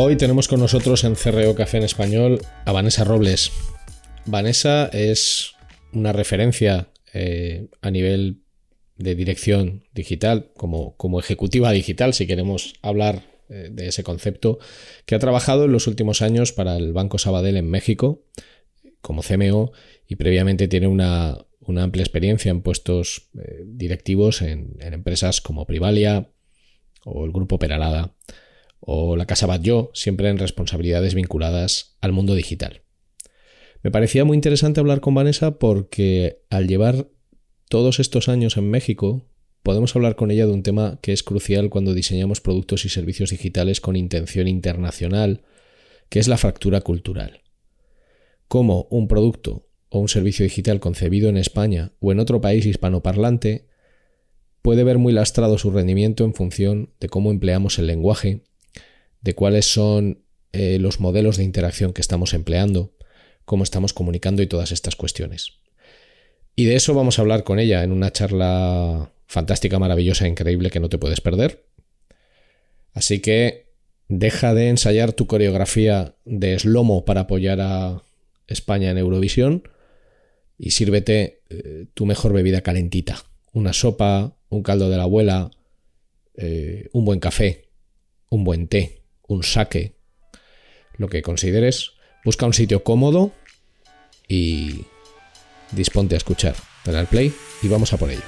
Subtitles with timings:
[0.00, 3.50] Hoy tenemos con nosotros en CRO Café en Español a Vanessa Robles.
[4.26, 5.54] Vanessa es
[5.92, 8.44] una referencia eh, a nivel
[8.96, 14.60] de dirección digital, como, como, ejecutiva digital, si queremos hablar eh, de ese concepto,
[15.04, 18.22] que ha trabajado en los últimos años para el Banco Sabadell en México
[19.00, 19.72] como CMO
[20.06, 26.30] y previamente tiene una, amplia experiencia en puestos eh, directivos en, en, empresas como Privalia
[27.04, 28.14] o el Grupo Peralada
[28.80, 32.82] o la Casa Batlló, siempre en responsabilidades vinculadas al mundo digital.
[33.82, 37.08] Me parecía muy interesante hablar con Vanessa porque al llevar
[37.68, 39.26] todos estos años en México,
[39.62, 43.30] podemos hablar con ella de un tema que es crucial cuando diseñamos productos y servicios
[43.30, 45.42] digitales con intención internacional,
[46.08, 47.42] que es la fractura cultural.
[48.48, 53.68] Cómo un producto o un servicio digital concebido en España o en otro país hispanoparlante
[54.62, 58.44] puede ver muy lastrado su rendimiento en función de cómo empleamos el lenguaje
[59.20, 62.94] de cuáles son eh, los modelos de interacción que estamos empleando,
[63.44, 65.58] cómo estamos comunicando y todas estas cuestiones.
[66.56, 70.80] Y de eso vamos a hablar con ella en una charla fantástica, maravillosa, increíble que
[70.80, 71.64] no te puedes perder.
[72.94, 73.68] Así que
[74.08, 78.02] deja de ensayar tu coreografía de slomo para apoyar a
[78.48, 79.68] España en Eurovisión
[80.58, 83.24] y sírvete eh, tu mejor bebida calentita.
[83.52, 85.50] Una sopa, un caldo de la abuela,
[86.34, 87.68] eh, un buen café,
[88.30, 88.97] un buen té,
[89.28, 89.94] un saque,
[90.96, 91.92] lo que consideres.
[92.24, 93.32] Busca un sitio cómodo
[94.26, 94.86] y
[95.70, 96.56] disponte a escuchar.
[96.84, 98.22] Dale al play y vamos a por ello.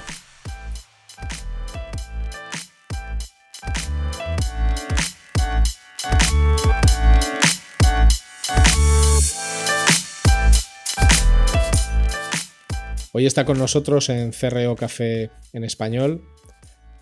[13.13, 16.23] Hoy está con nosotros en CRO Café en español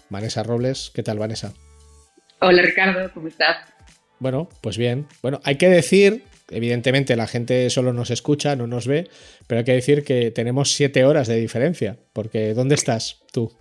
[0.09, 0.91] Vanessa Robles.
[0.93, 1.53] ¿Qué tal, Vanessa?
[2.39, 3.57] Hola, Ricardo, ¿cómo estás?
[4.19, 5.07] Bueno, pues bien.
[5.21, 9.07] Bueno, hay que decir, evidentemente la gente solo nos escucha, no nos ve,
[9.47, 13.51] pero hay que decir que tenemos siete horas de diferencia, porque ¿dónde estás tú?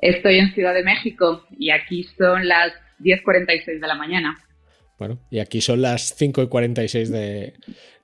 [0.00, 4.38] Estoy en Ciudad de México y aquí son las 10.46 de la mañana.
[4.98, 7.54] Bueno, y aquí son las 5.46 de,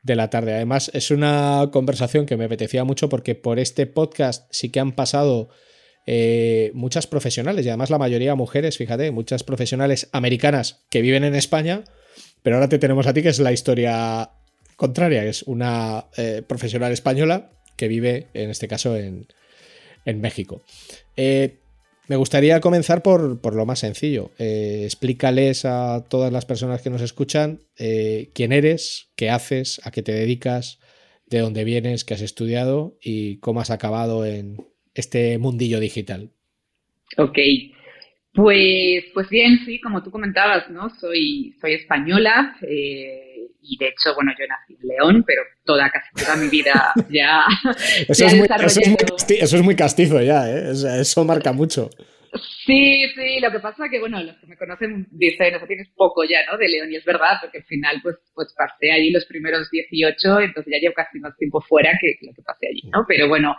[0.03, 0.55] de la tarde.
[0.55, 4.93] Además, es una conversación que me apetecía mucho porque por este podcast sí que han
[4.93, 5.49] pasado
[6.07, 11.35] eh, muchas profesionales, y además la mayoría mujeres, fíjate, muchas profesionales americanas que viven en
[11.35, 11.85] España,
[12.43, 14.31] pero ahora te tenemos a ti que es la historia
[14.77, 19.27] contraria, es una eh, profesional española que vive, en este caso, en,
[20.21, 20.63] México.
[21.17, 21.61] Eh,
[22.09, 24.31] me gustaría comenzar por, lo más sencillo.
[24.39, 30.13] explícales a todas las personas que nos escuchan quién eres, qué haces, a qué te
[30.13, 30.79] dedicas,
[31.27, 34.59] de dónde vienes, qué has estudiado y cómo has acabado en,
[34.95, 36.31] este mundillo digital?
[37.17, 37.39] Ok,
[38.35, 40.91] Pues, pues bien, sí, como tú comentabas, ¿no?
[40.99, 46.09] Soy, soy española eh, y de hecho, bueno, yo nací en León, pero toda, casi
[46.15, 47.45] toda mi vida ya.
[48.09, 48.47] eso, es muy,
[49.39, 50.73] eso, es muy, castizo ya, ¿eh?
[51.01, 51.91] eso marca mucho.
[52.67, 56.25] Sí, sí, lo que pasa que, bueno, los que me conocen dicen, o tienes poco
[56.25, 56.59] ya, ¿no?
[56.59, 60.41] De León, y es verdad, porque al final, pues, pues pasé allí los primeros 18,
[60.41, 63.05] entonces ya llevo casi más tiempo fuera que lo que pasé allí, ¿no?
[63.07, 63.55] Pero bueno,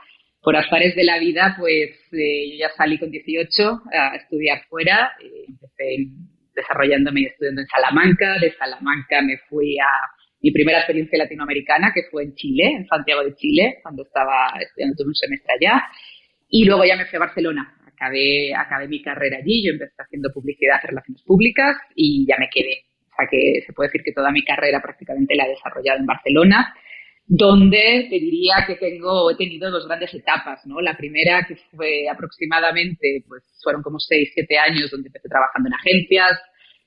[0.46, 5.14] por azares de la vida, pues eh, yo ya salí con 18 a estudiar fuera,
[5.20, 6.06] eh, empecé
[6.54, 9.90] desarrollándome y estudiando en Salamanca, de Salamanca me fui a
[10.42, 15.04] mi primera experiencia latinoamericana, que fue en Chile, en Santiago de Chile, cuando estaba estudiando
[15.04, 15.84] un semestre allá,
[16.48, 20.30] y luego ya me fui a Barcelona, acabé, acabé mi carrera allí, yo empecé haciendo
[20.32, 22.86] publicidad, relaciones públicas y ya me quedé.
[23.12, 26.06] O sea que se puede decir que toda mi carrera prácticamente la he desarrollado en
[26.06, 26.76] Barcelona
[27.27, 30.80] donde te diría que tengo, he tenido dos grandes etapas, ¿no?
[30.80, 35.74] La primera que fue aproximadamente, pues fueron como seis, siete años donde empecé trabajando en
[35.74, 36.39] agencias,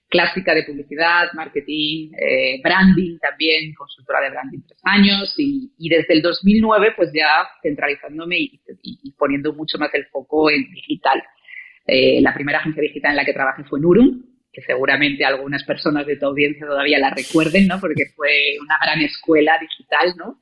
[0.09, 6.23] clásica de publicidad, marketing, eh, branding también, consultora de branding tres años y, desde el
[6.23, 11.23] 2009 pues ya centralizándome y, poniendo mucho más el foco en digital.
[11.87, 14.23] Eh, la primera agencia digital en la que trabajé fue Nurum,
[14.59, 17.81] que seguramente algunas personas de tu audiencia todavía la recuerden, ¿no?
[17.81, 20.41] Porque fue una gran escuela digital, ¿no?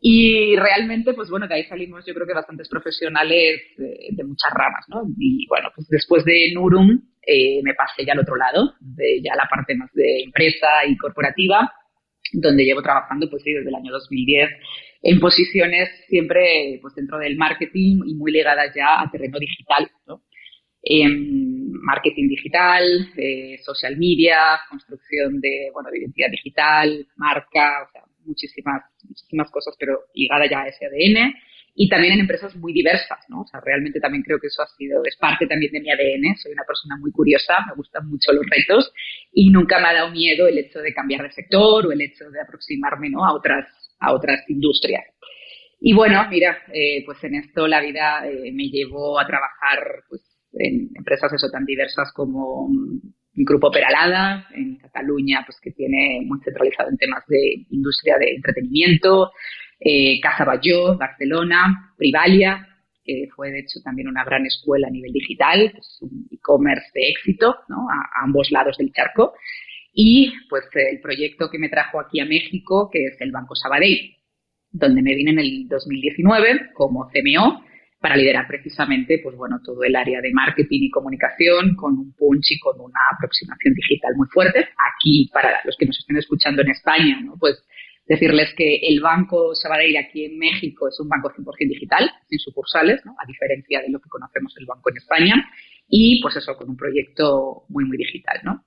[0.00, 4.84] Y realmente, pues bueno, de ahí salimos yo creo que bastantes profesionales de, muchas ramas,
[4.88, 5.02] ¿no?
[5.18, 9.34] Y bueno, pues después de Nurum eh, me pasé ya al otro lado, de ya
[9.36, 11.72] la parte más de empresa y corporativa,
[12.32, 14.50] donde llevo trabajando pues sí, desde el año 2010
[15.02, 20.22] en posiciones siempre pues dentro del marketing y muy ligadas ya a terreno digital, ¿no?
[20.86, 22.82] en marketing digital,
[23.16, 29.76] eh, social media, construcción de, bueno, de identidad digital, marca, o sea, muchísimas, muchísimas cosas,
[29.78, 31.32] pero ligada ya a ese ADN.
[31.78, 33.42] Y también en empresas muy diversas, ¿no?
[33.42, 36.34] O sea, realmente también creo que eso ha sido, es parte también de mi ADN.
[36.36, 38.92] Soy una persona muy curiosa, me gustan mucho los retos
[39.32, 42.30] y nunca me ha dado miedo el hecho de cambiar de sector o el hecho
[42.30, 43.24] de aproximarme, ¿no?
[43.24, 43.66] A otras,
[44.00, 45.04] a otras industrias.
[45.78, 50.22] Y bueno, mira, eh, pues en esto la vida eh, me llevó a trabajar, pues,
[50.52, 52.68] en empresas eso tan diversas como
[53.34, 58.30] el Grupo Peralada en Cataluña, pues que tiene muy centralizado en temas de industria de
[58.34, 59.30] entretenimiento,
[59.78, 62.66] eh, Casa Batlló, Barcelona, Privalia,
[63.04, 67.08] que fue de hecho también una gran escuela a nivel digital, pues un e-commerce de
[67.10, 67.86] éxito, ¿no?
[67.88, 69.34] A, a, ambos lados del charco.
[69.92, 74.16] Y pues el proyecto que me trajo aquí a México, que es el Banco Sabadell,
[74.70, 77.64] donde me vine en el 2019 como CMO
[78.00, 82.52] para liderar precisamente, pues bueno, todo el área de marketing y comunicación con un punch
[82.52, 84.60] y con una aproximación digital muy fuerte.
[84.60, 87.36] Aquí, para los que nos estén escuchando en España, ¿no?
[87.38, 87.64] Pues
[88.06, 93.04] decirles que el Banco Sabadell aquí en México es un banco 100% digital, sin sucursales,
[93.04, 93.16] ¿no?
[93.22, 95.50] A diferencia de lo que conocemos el banco en España.
[95.88, 98.64] Y pues eso, con un proyecto muy, muy digital, ¿no?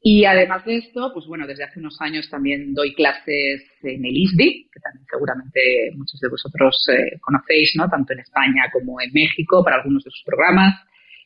[0.00, 4.16] Y además de esto, pues bueno, desde hace unos años también doy clases en el
[4.16, 7.88] ISDI, que también seguramente muchos de vosotros eh, conocéis, ¿no?
[7.88, 10.74] Tanto en España como en México, para algunos de sus programas.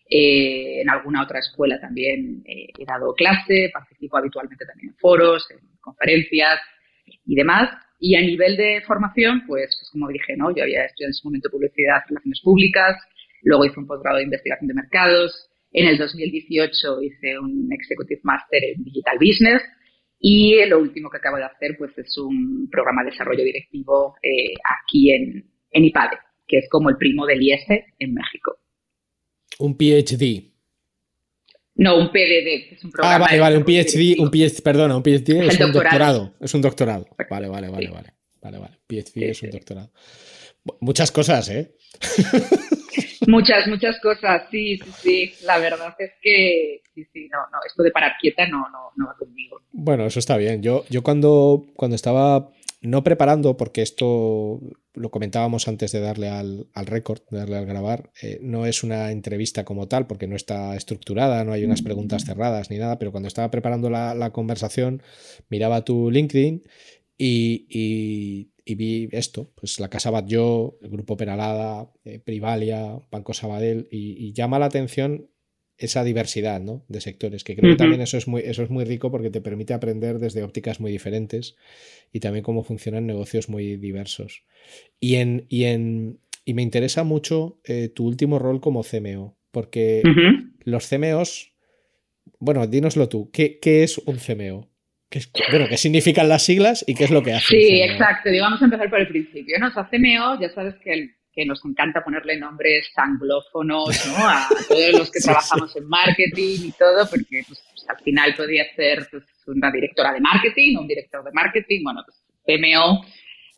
[0.09, 5.47] Eh, en alguna otra escuela también eh, he dado clase, participo habitualmente también en foros,
[5.51, 6.61] en conferencias
[7.27, 7.69] y demás.
[7.99, 10.55] Y a nivel de formación, pues, pues como dije, ¿no?
[10.55, 12.97] Yo había estudiado en ese momento publicidad, relaciones públicas,
[13.43, 18.63] luego hice un posgrado de investigación de mercados, en el 2018 hice un Executive Master
[18.63, 19.63] en Digital Business
[20.21, 24.55] y lo último que acabo de hacer pues es un programa de desarrollo directivo eh,
[24.81, 27.65] aquí en, en IPADE, que es como el primo del IES
[27.99, 28.59] en México.
[29.59, 30.53] Un PhD.
[31.75, 33.17] No, un PDD, es un programa.
[33.17, 36.35] Ah, vale, vale, un PhD, un PhD, perdona, un PhD es, un doctorado.
[36.39, 37.07] Es un doctorado.
[37.31, 38.13] Vale, vale, vale, vale.
[38.43, 38.79] Vale, vale.
[38.87, 39.91] PhD es un doctorado.
[40.81, 41.75] Muchas cosas, ¿eh?
[43.33, 45.33] Muchas, muchas cosas, sí, sí, sí.
[45.47, 49.07] La verdad es que sí, sí, no, no, esto de parar quieta no, no, no
[49.07, 49.63] va conmigo.
[49.73, 50.63] Bueno, eso está bien.
[50.63, 52.51] Yo, yo cuando, cuando estaba
[52.83, 54.61] no preparando, porque esto
[54.93, 58.85] lo comentábamos antes de darle al, al récord, de darle al grabar, eh, no es
[58.85, 62.99] una entrevista como tal, porque no está estructurada, no hay unas preguntas cerradas ni nada,
[62.99, 65.03] pero cuando estaba preparando la, la conversación,
[65.49, 66.65] miraba tu LinkedIn
[67.17, 73.35] y, y y vi esto, pues la Casa Batlló, el Grupo Peralada, eh, Privalia, Banco
[73.35, 75.29] Sabadell, y, llama la atención
[75.79, 76.85] esa diversidad ¿no?
[76.89, 79.41] de sectores, que creo que también eso es, muy, eso es muy rico porque te
[79.41, 81.57] permite aprender desde ópticas muy diferentes
[82.13, 84.45] y también cómo funcionan negocios muy diversos.
[85.01, 90.03] Y, en, y, en, y me interesa mucho eh, tu último rol como CMO, porque
[90.63, 91.53] los CMOs,
[92.39, 94.72] bueno, dínoslo tú, ¿qué, qué es un CMO?
[95.13, 97.47] ¿Qué, bueno, ¿qué significan las siglas y qué es lo que hace?
[97.47, 98.31] Sí, exacto.
[98.41, 99.59] Vamos a empezar por el principio.
[99.59, 99.69] ¿no?
[99.69, 104.29] O sea, CMO, ya sabes que que nos encanta ponerle nombres anglófonos ¿no?
[104.29, 108.65] a todos los que trabajamos en marketing y todo, porque pues, pues, al final podría
[108.75, 113.05] ser pues, una directora de marketing, un director de marketing, bueno, pues PMO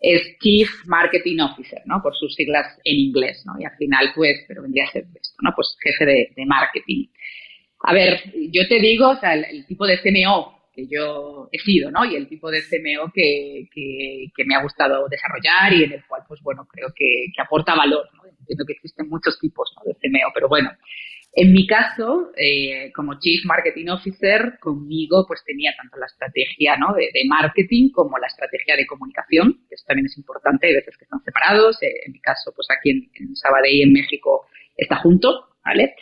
[0.01, 2.03] es Chief Marketing Officer, ¿no?
[2.03, 3.55] Por sus siglas en inglés, ¿no?
[3.59, 5.53] Y al final, pues, pero vendría a ser esto, ¿no?
[5.57, 7.07] Pues jefe de, marketing.
[7.81, 11.91] A ver, yo te digo, o sea, el, tipo de CMO que yo he sido,
[11.91, 12.05] ¿no?
[12.05, 13.69] Y el tipo de CMO que,
[14.45, 18.23] me ha gustado desarrollar y en el cual, pues bueno, creo que, aporta valor, ¿no?
[18.27, 20.71] Entiendo que existen muchos tipos de CMO, pero bueno,
[21.37, 26.95] en mi caso, eh, como Chief Marketing Officer, conmigo pues tenía tanto la estrategia ¿no?
[26.95, 31.05] de, marketing como la estrategia de comunicación, que eso también es importante, hay veces que
[31.05, 31.83] están separados.
[31.83, 35.97] Eh, en mi caso, pues aquí en, en Sabadell, en México, está junto, ¿vale?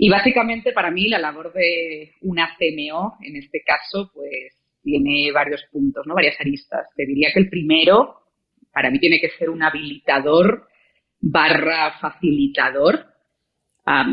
[0.00, 5.64] Y básicamente para mí la labor de una CMO, en este caso, pues tiene varios
[5.72, 6.14] puntos, ¿no?
[6.14, 6.86] Varias aristas.
[6.94, 8.14] Te diría que el primero,
[8.72, 10.68] para mí tiene que ser un habilitador
[11.20, 13.06] barra facilitador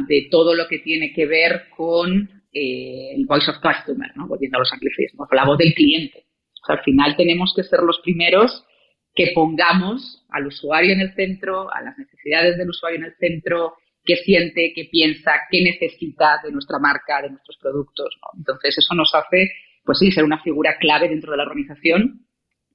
[0.08, 4.28] de todo lo que tiene que ver con eh, el voice of customer, ¿no?
[4.28, 6.24] volviendo a los anglicismos, la voz del cliente.
[6.70, 8.66] al final tenemos que ser los primeros
[9.14, 13.74] que pongamos al usuario en el centro, a las necesidades del usuario en el centro,
[14.06, 18.16] qué siente, qué piensa, qué necesita de nuestra marca, de nuestros productos.
[18.38, 19.52] Entonces, eso nos hace,
[19.84, 22.26] pues sí, ser una figura clave dentro de la organización,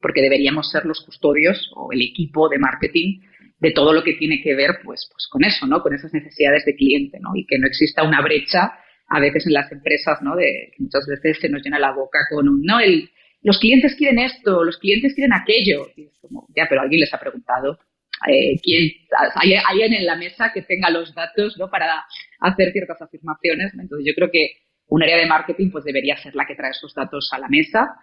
[0.00, 3.20] porque deberíamos ser los custodios o el equipo de marketing
[3.60, 5.82] de todo lo que tiene que ver pues, pues con eso, ¿no?
[5.82, 7.30] Con esas necesidades de cliente, ¿no?
[7.34, 8.72] Y que no exista una brecha
[9.06, 10.34] a veces en las empresas, ¿no?
[10.34, 13.10] De muchas veces se nos llena la boca con un, no, el,
[13.42, 15.88] los clientes quieren esto, los clientes quieren aquello.
[15.96, 17.78] Y es como, ya, pero alguien les ha preguntado
[18.28, 18.60] eh,
[19.34, 21.70] hay alguien en la mesa que tenga los datos, ¿no?
[21.70, 22.04] Para
[22.40, 23.72] hacer ciertas afirmaciones.
[23.74, 24.52] Entonces yo creo que
[24.86, 27.96] un área de marketing pues debería ser la que trae esos datos a la mesa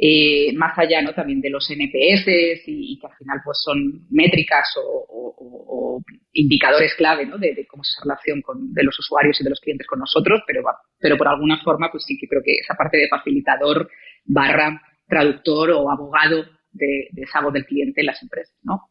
[0.00, 1.12] eh, más allá ¿no?
[1.12, 6.00] también de los NPS y, que al final pues son métricas o,
[6.32, 7.36] indicadores clave ¿no?
[7.36, 10.42] de, cómo es esa relación con, de los usuarios y de los clientes con nosotros,
[10.46, 10.62] pero,
[11.00, 13.90] pero por alguna forma pues sí que creo que esa parte de facilitador
[14.24, 18.54] barra traductor o abogado de, de esa voz del cliente en las empresas.
[18.62, 18.82] ¿no?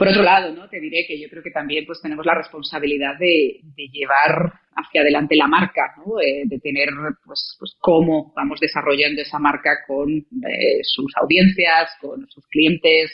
[0.00, 0.66] Por otro lado, ¿no?
[0.66, 3.60] Te diré que yo creo que también pues tenemos la responsabilidad de,
[3.92, 5.92] llevar hacia adelante la marca.
[6.24, 6.88] Eh, de tener
[7.22, 13.12] pues, pues cómo vamos desarrollando esa marca con eh, sus audiencias, con sus clientes,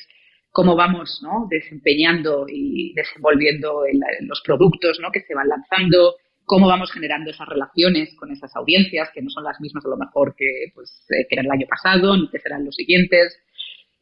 [0.53, 1.49] cómo vamos ¿no?
[1.51, 3.83] desempeñando y desenvolviendo
[4.21, 5.11] los productos ¿no?
[5.11, 6.15] que se van lanzando,
[6.45, 9.97] cómo vamos generando esas relaciones con esas audiencias, que no son las mismas a lo
[9.97, 13.37] mejor que, pues, eh, que eran el año pasado, ni que serán los siguientes.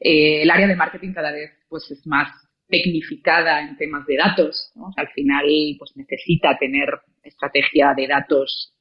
[0.01, 2.29] el área de marketing cada vez pues, es más
[2.69, 4.73] tecnificada en temas de datos.
[4.97, 5.45] al final,
[5.79, 6.89] pues necesita tener
[7.23, 8.75] estrategia de datos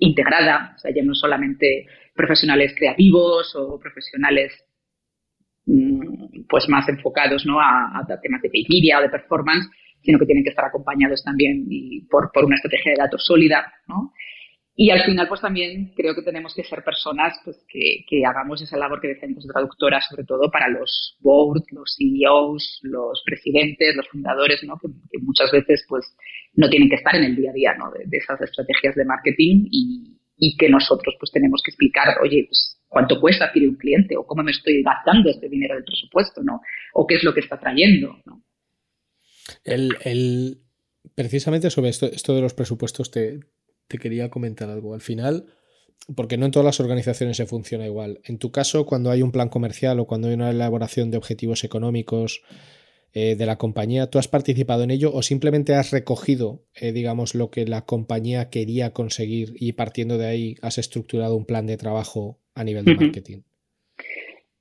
[0.00, 4.52] integrada, o sea, ya no solamente profesionales creativos o profesionales
[5.66, 7.60] mm, pues más enfocados ¿no?
[7.60, 9.66] a, temas de pay media o de performance,
[10.02, 13.72] sino que tienen que estar acompañados también y por, por una estrategia de datos sólida,
[13.86, 14.12] ¿no?
[14.80, 18.62] Y al final, pues también creo que tenemos que ser personas pues, que, que hagamos
[18.62, 23.96] esa labor que decimos de traductora, sobre todo para los boards, los CEOs, los presidentes,
[23.96, 24.78] los fundadores, ¿no?
[24.78, 24.86] Que,
[25.20, 26.06] muchas veces pues,
[26.54, 27.90] no tienen que estar en el día a día ¿no?
[27.90, 32.80] de, esas estrategias de marketing y, y, que nosotros pues, tenemos que explicar, oye, pues,
[32.86, 36.60] cuánto cuesta adquirir un cliente o cómo me estoy gastando este dinero del presupuesto, ¿no?
[36.94, 38.44] O qué es lo que está trayendo, ¿no?
[39.64, 40.58] El, el,
[41.16, 43.40] precisamente sobre esto, esto de los presupuestos te,
[43.88, 44.94] te quería comentar algo.
[44.94, 45.46] Al final,
[46.14, 48.20] porque no en todas las organizaciones se funciona igual.
[48.24, 51.64] En tu caso, cuando hay un plan comercial o cuando hay una elaboración de objetivos
[51.64, 52.42] económicos
[53.12, 57.34] eh, de la compañía, ¿tú has participado en ello o simplemente has recogido, eh, digamos,
[57.34, 61.76] lo que la compañía quería conseguir y partiendo de ahí has estructurado un plan de
[61.76, 63.40] trabajo a nivel de marketing?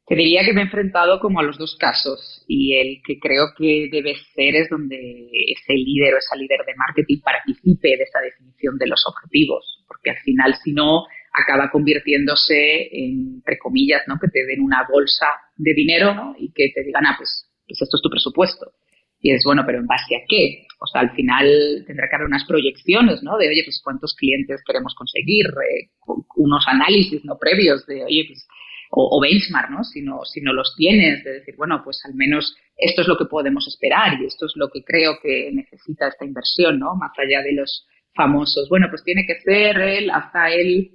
[0.07, 3.47] Te diría que me he enfrentado como a los dos casos y el que creo
[3.57, 8.19] que debe ser es donde ese líder o esa líder de marketing participe de esa
[8.19, 14.15] definición de los objetivos, porque al final si no acaba convirtiéndose en, entre comillas, ¿no?
[14.17, 16.35] que te den una bolsa de dinero ¿no?
[16.39, 18.71] y que te digan, ah, pues, pues esto es tu presupuesto.
[19.19, 20.67] Y es bueno, pero ¿en base a qué?
[20.79, 23.35] O sea, al final tendrá que haber unas proyecciones, ¿no?
[23.37, 25.89] De, oye, pues cuántos clientes queremos conseguir, eh,
[26.35, 27.35] unos análisis, ¿no?
[27.39, 28.47] Previos de, oye, pues
[28.89, 29.83] o, benchmark, ¿no?
[29.83, 30.23] Si, ¿no?
[30.25, 33.67] si no los tienes, de decir, bueno, pues al menos esto es lo que podemos
[33.67, 36.95] esperar y esto es lo que creo que necesita esta inversión, ¿no?
[36.95, 40.91] Más allá de los famosos, bueno, pues tiene que ser el, hasta el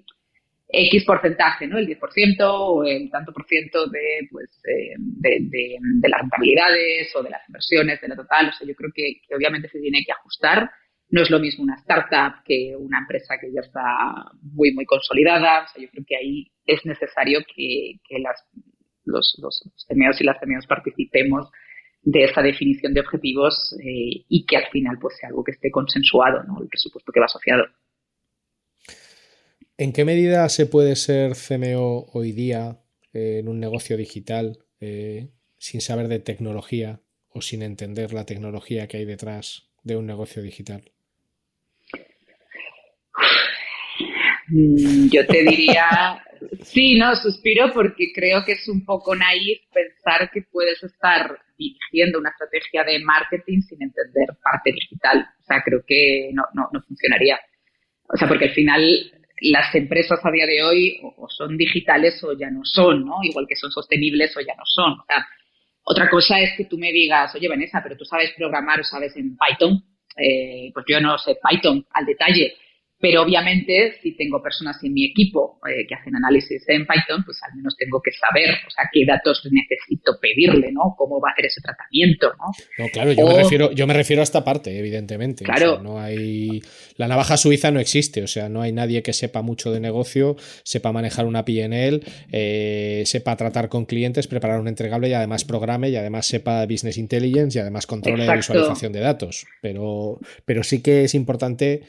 [0.72, 1.78] X porcentaje, ¿no?
[1.78, 7.22] El 10% o el tanto por ciento de, pues, eh, de, de, las rentabilidades o
[7.22, 8.49] de las inversiones, de la total.
[8.49, 10.70] O sea, yo creo que obviamente se tiene que ajustar
[11.12, 13.83] no es lo mismo una startup que una empresa que ya está
[14.40, 15.64] muy, muy consolidada.
[15.64, 18.00] O sea, yo creo que ahí es necesario que,
[19.04, 21.50] los, los, y las CMOs participemos
[22.00, 25.71] de esa definición de objetivos eh, y que al final pues sea algo que esté
[25.71, 26.62] consensuado, ¿no?
[26.62, 27.66] El presupuesto que va asociado.
[29.76, 32.81] ¿En qué medida se puede ser CMO hoy día
[33.12, 35.28] eh, en un negocio digital eh,
[35.59, 40.42] sin saber de tecnología o sin entender la tecnología que hay detrás de un negocio
[40.42, 40.92] digital?
[43.99, 46.22] Mm, yo te diría,
[46.62, 52.18] sí, no, suspiro porque creo que es un poco naif pensar que puedes estar dirigiendo
[52.18, 55.26] una estrategia de marketing sin entender parte digital.
[55.40, 57.38] O sea, creo que no, no, no funcionaría.
[58.08, 62.37] O sea, porque al final las empresas a día de hoy o son digitales o
[62.37, 63.16] ya no son, ¿no?
[63.22, 64.92] Igual que son sostenibles o ya no son.
[64.92, 65.26] O sea,
[65.84, 69.16] otra cosa es que tú me digas, oye, Vanessa, pero tú sabes programar o sabes
[69.16, 69.82] en Python.
[70.16, 72.54] Eh, pues yo no sé Python al detalle,
[73.02, 77.37] pero obviamente, si tengo personas en mi equipo eh, que hacen análisis en Python, pues
[77.42, 80.94] al menos tengo que saber, o sea, qué datos necesito pedirle, ¿no?
[80.97, 82.52] Cómo va a hacer ese tratamiento, ¿no?
[82.78, 85.44] No, claro, yo, me, refiero, yo me refiero a esta parte, evidentemente.
[85.44, 85.82] Claro.
[85.82, 86.62] no hay...
[86.97, 90.37] La navaja suiza no existe, o sea, no hay nadie que sepa mucho de negocio,
[90.62, 95.88] sepa manejar una PNL, eh, sepa tratar con clientes, preparar un entregable y además programe
[95.88, 99.44] y además sepa business intelligence y además controle la visualización de datos.
[99.61, 101.82] Pero, pero sí que es importante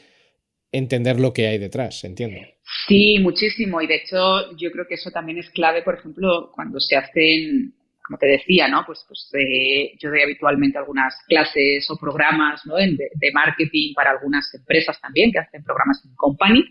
[0.74, 2.40] entender lo que hay detrás, entiendo.
[2.86, 3.80] Sí, muchísimo.
[3.80, 7.74] Y de hecho, yo creo que eso también es clave, por ejemplo, cuando se hacen,
[8.02, 8.84] como te decía, ¿no?
[8.84, 12.74] Pues, pues eh, yo doy habitualmente algunas clases o programas ¿no?
[12.76, 16.64] de, marketing para algunas empresas también que hacen programas en company.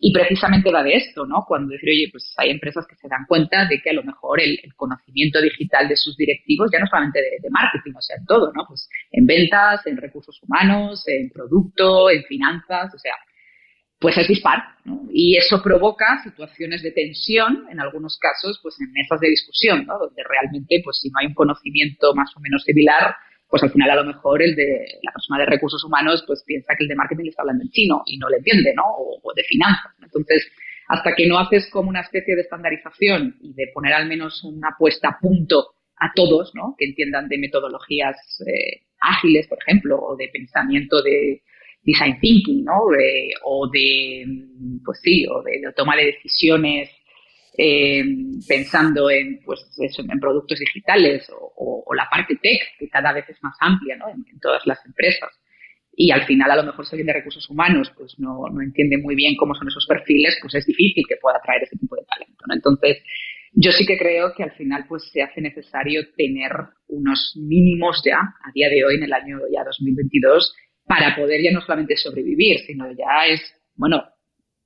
[0.00, 1.44] Y precisamente va de esto, ¿no?
[1.48, 4.40] Cuando decir, oye, pues hay empresas que se dan cuenta de que a lo mejor
[4.40, 8.24] el, conocimiento digital de sus directivos ya no solamente de, de, marketing, o sea, en
[8.24, 8.64] todo, ¿no?
[8.68, 13.14] Pues en ventas, en recursos humanos, en producto, en finanzas, o sea,
[13.98, 14.62] pues es dispar.
[15.10, 19.98] Y eso provoca situaciones de tensión, en algunos casos, pues en mesas de discusión, ¿no?
[19.98, 23.16] donde realmente, pues si no hay un conocimiento más o menos similar,
[23.48, 26.74] pues al final a lo mejor el de la persona de recursos humanos pues piensa
[26.76, 28.84] que el de marketing le está hablando en chino y no le entiende, ¿no?
[28.86, 29.92] O, de finanzas.
[30.02, 30.46] Entonces,
[30.88, 34.76] hasta que no haces como una especie de estandarización y de poner al menos una
[34.78, 36.74] puesta a punto a todos, ¿no?
[36.78, 41.42] Que entiendan de metodologías eh, ágiles, por ejemplo, o de pensamiento de,
[41.88, 42.80] design thinking, ¿no?
[43.44, 44.26] o de,
[44.84, 46.90] pues sí, o de, de decisiones
[47.56, 48.04] eh,
[48.46, 53.42] pensando en, pues eso, en productos digitales o, la parte tech, que cada vez es
[53.42, 54.08] más amplia, ¿no?
[54.10, 55.30] En, todas las empresas.
[55.96, 58.98] Y al final, a lo mejor si alguien de recursos humanos pues no, no, entiende
[58.98, 62.04] muy bien cómo son esos perfiles, pues es difícil que pueda atraer ese tipo de
[62.04, 62.54] talento, ¿no?
[62.54, 62.98] Entonces,
[63.52, 66.52] yo sí que creo que al final pues se hace necesario tener
[66.86, 70.54] unos mínimos ya, a día de hoy, en el año ya 2022,
[70.88, 73.40] para poder ya no solamente sobrevivir, sino ya es,
[73.76, 74.02] bueno,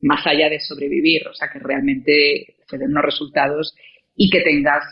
[0.01, 3.75] más allá de sobrevivir, o sea, que realmente se den unos resultados
[4.15, 4.85] y que tengas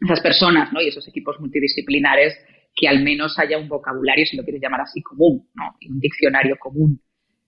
[0.00, 0.80] esas personas ¿no?
[0.80, 2.34] y esos equipos multidisciplinares
[2.74, 5.76] que al menos haya un vocabulario, si lo quieres llamar así, común, ¿no?
[5.88, 7.00] un diccionario común,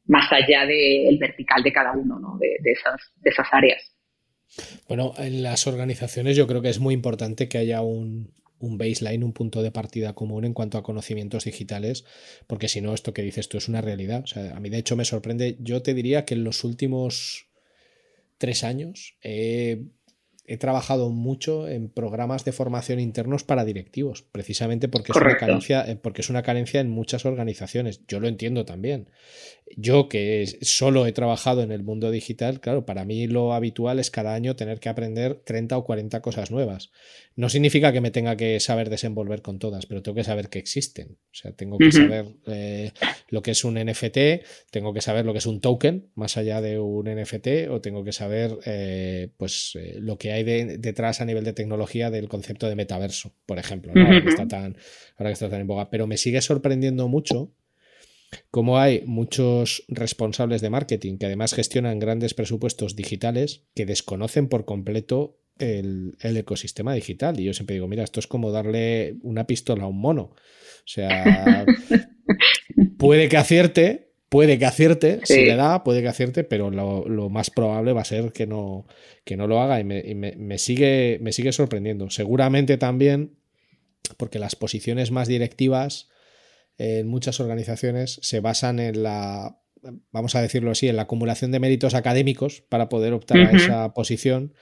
[0.07, 2.39] más allá del vertical de cada uno ¿no?
[2.39, 3.83] de, esas, de esas áreas.
[4.89, 9.25] Bueno, en las organizaciones yo creo que es muy importante que haya un, un baseline,
[9.25, 12.05] un punto de partida común en cuanto a conocimientos digitales,
[12.47, 14.23] porque si no, esto que dices tú es una realidad.
[14.25, 17.47] O sea, a mí de hecho me sorprende, yo te diría que en los últimos
[18.39, 19.83] tres años he
[20.51, 25.89] he trabajado mucho en programas de formación internos para directivos, precisamente porque es, una carencia,
[25.89, 28.01] eh, porque es una carencia en muchas organizaciones.
[28.09, 29.11] Yo lo entiendo también.
[29.77, 34.11] Yo que solo he trabajado en el mundo digital, claro, para mí lo habitual es
[34.11, 36.91] cada año tener que aprender 30 o 40 cosas nuevas.
[37.37, 40.59] No significa que me tenga que saber desenvolver con todas, pero tengo que saber que
[40.59, 41.19] existen.
[41.31, 42.91] O sea, tengo que saber eh,
[43.29, 44.19] lo que es un NFT,
[44.71, 48.03] tengo que saber lo que es un token, más allá de un NFT, o tengo
[48.03, 52.75] que saber eh, pues lo que hay detrás a nivel de tecnología del concepto de
[52.75, 54.77] metaverso, por ejemplo, ahora, que está tan,
[55.17, 55.91] ahora que está tan en boga.
[55.91, 57.53] Pero me sigue sorprendiendo mucho
[58.51, 64.65] cómo hay muchos responsables de marketing que además gestionan grandes presupuestos digitales que desconocen por
[64.65, 67.39] completo el, ecosistema digital.
[67.39, 70.23] Y yo siempre digo, mira, esto es como darle una pistola a un mono.
[70.23, 71.67] O sea,
[72.99, 77.51] puede que acierte, puede que acierte, si le da, puede que acierte, pero lo, más
[77.51, 78.87] probable va a ser que no,
[79.25, 82.11] que no lo haga y, me, sigue, me sigue sorprendiendo.
[82.11, 83.37] Seguramente también
[84.17, 86.09] porque las posiciones más directivas
[86.81, 89.59] en muchas organizaciones se basan en la,
[90.13, 93.93] vamos a decirlo así, en la acumulación de méritos académicos para poder optar a esa
[93.93, 94.55] posición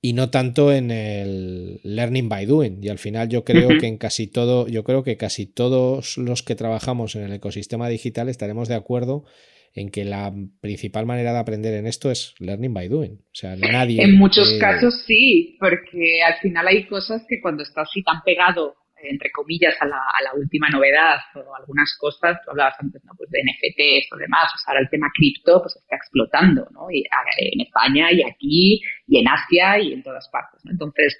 [0.00, 2.78] y no tanto en el learning by doing.
[2.82, 6.42] Y al final yo creo que en casi todo, yo creo que casi todos los
[6.42, 9.26] que trabajamos en el ecosistema digital estaremos de acuerdo
[9.74, 13.12] en que la principal manera de aprender en esto es learning by doing.
[13.20, 14.02] O sea, nadie.
[14.02, 18.76] En muchos casos sí, porque al final hay cosas que cuando estás así tan pegado
[19.02, 23.12] entre comillas, a la, a la, última novedad o algunas cosas, tú hablabas antes, ¿no?
[23.16, 26.90] Pues de NFTs o demás, pues ahora el tema cripto pues está explotando, ¿no?
[26.90, 27.04] Y
[27.38, 30.72] en España y aquí y en Asia y en todas partes, ¿no?
[30.72, 31.18] Entonces,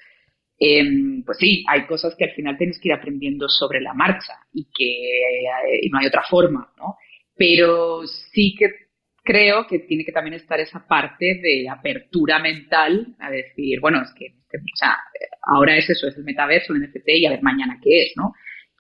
[0.59, 0.85] eh,
[1.25, 4.67] pues sí, hay cosas que al final tienes que ir aprendiendo sobre la marcha y
[4.73, 6.97] que eh, no hay otra forma, ¿no?
[7.35, 8.90] Pero sí que
[9.25, 14.13] creo que tiene que también estar esa parte de apertura mental a decir, bueno, es
[14.15, 14.97] que o sea,
[15.43, 18.35] ahora es eso, es el metaverso, el NFT y a ver mañana qué es, ¿no?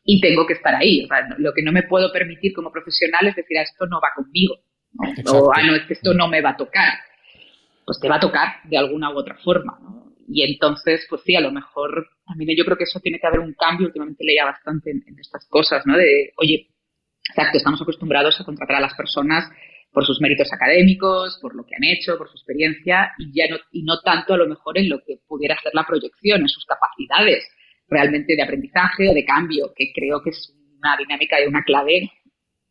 [0.05, 1.05] Y tengo que estar ahí.
[1.05, 4.00] O sea, lo que no me puedo permitir como profesional es decir, ah, esto no
[4.00, 4.57] va conmigo.
[4.92, 5.33] ¿no?
[5.33, 6.94] O, ah, no, es que esto no me va a tocar.
[7.85, 10.00] Pues te va a tocar de alguna u otra forma, ¿no?
[10.33, 13.40] Y entonces, pues sí, a lo mejor, también yo creo que eso tiene que haber
[13.40, 13.88] un cambio.
[13.88, 15.96] Últimamente leía bastante en, en estas cosas, ¿no?
[15.96, 16.68] De, oye,
[17.29, 19.50] exacto, estamos acostumbrados a contratar a las personas
[19.92, 23.59] por sus méritos académicos, por lo que han hecho, por su experiencia y ya no,
[23.72, 26.64] y no tanto a lo mejor en lo que pudiera ser la proyección, en sus
[26.64, 27.44] capacidades
[27.88, 32.11] realmente de aprendizaje o de cambio, que creo que es una dinámica y una clave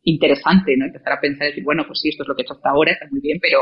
[0.02, 0.86] interesante, ¿no?
[0.86, 2.92] Empezar a pensar decir, bueno, pues sí, esto es lo que he hecho hasta ahora,
[2.92, 3.60] está muy bien, pero,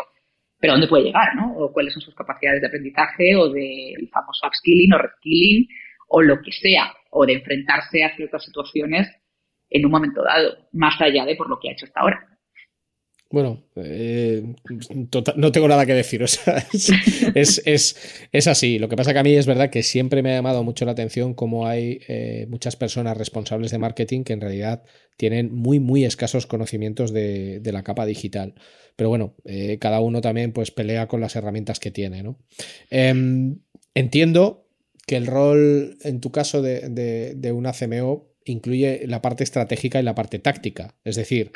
[0.61, 1.53] pero ¿dónde puede llegar, no?
[1.57, 5.67] O cuáles son sus capacidades de aprendizaje o del famoso upskilling o reskilling
[6.09, 9.09] o lo que sea, o de enfrentarse a ciertas situaciones
[9.69, 12.38] en un momento dado, más allá de por lo que ha hecho hasta ahora.
[13.31, 14.55] Bueno, eh,
[15.11, 16.23] tota-, no tengo nada que decir.
[16.23, 16.67] O sea,
[17.35, 17.61] es,
[18.33, 18.79] es, así.
[18.79, 20.93] Lo que pasa que a mí es verdad que siempre me ha llamado mucho la
[20.93, 24.83] atención cómo hay eh, muchas personas responsables de marketing que en realidad
[25.19, 28.55] tienen muy, muy escasos conocimientos de, la capa digital.
[28.97, 32.23] Pero bueno, eh, cada uno también pues pelea con las herramientas que tiene.
[32.23, 32.39] ¿no?
[32.89, 33.59] Em,
[33.95, 34.67] entiendo
[35.07, 40.01] que el rol, en tu caso, de, de, de una CMO incluye la parte estratégica
[40.01, 40.97] y la parte táctica.
[41.05, 41.53] Es decir,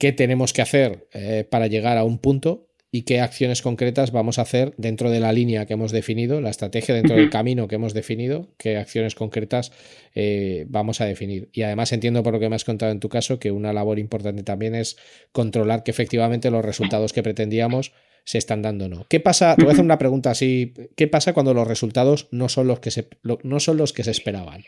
[0.00, 4.40] qué tenemos que hacer eh, para llegar a un punto y qué acciones concretas vamos
[4.40, 7.76] a hacer dentro de la línea que hemos definido, la estrategia dentro del camino que
[7.76, 9.70] hemos definido, qué acciones concretas
[10.14, 11.50] eh, vamos a definir.
[11.52, 14.00] Y además entiendo por lo que me has contado en tu caso que una labor
[14.00, 14.96] importante también es
[15.30, 17.92] controlar que efectivamente los resultados que pretendíamos
[18.24, 19.06] se están dando o no.
[19.08, 19.54] ¿Qué pasa?
[19.54, 20.72] Te voy a hacer una pregunta así.
[20.96, 23.06] ¿Qué pasa cuando los resultados no son los que se,
[23.42, 24.64] no son los que se esperaban?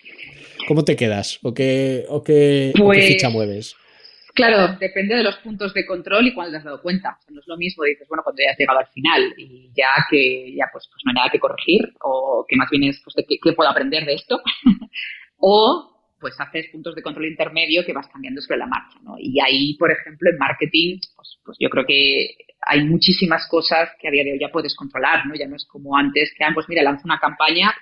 [0.69, 1.39] ¿Cómo te quedas?
[1.43, 3.75] ¿O qué, o qué, ¿o qué pues ficha mueves?
[4.35, 7.19] Claro, depende de los puntos de control y cuándo te has dado cuenta.
[7.29, 10.55] no es lo mismo, dices, bueno, cuando ya has llegado al final y ya que
[10.55, 13.53] ya pues, pues no hay nada que corregir o que más bien es, pues, ¿qué,
[13.53, 14.41] puedo aprender de esto?
[15.39, 19.17] o pues haces puntos de control intermedio que vas cambiando sobre la marcha, ¿no?
[19.19, 24.07] Y ahí, por ejemplo, en marketing, pues, pues yo creo que hay muchísimas cosas que
[24.07, 25.35] a día de hoy ya puedes controlar, ¿no?
[25.35, 27.75] Ya no es como antes, que, ah, pues mira, lanzo una campaña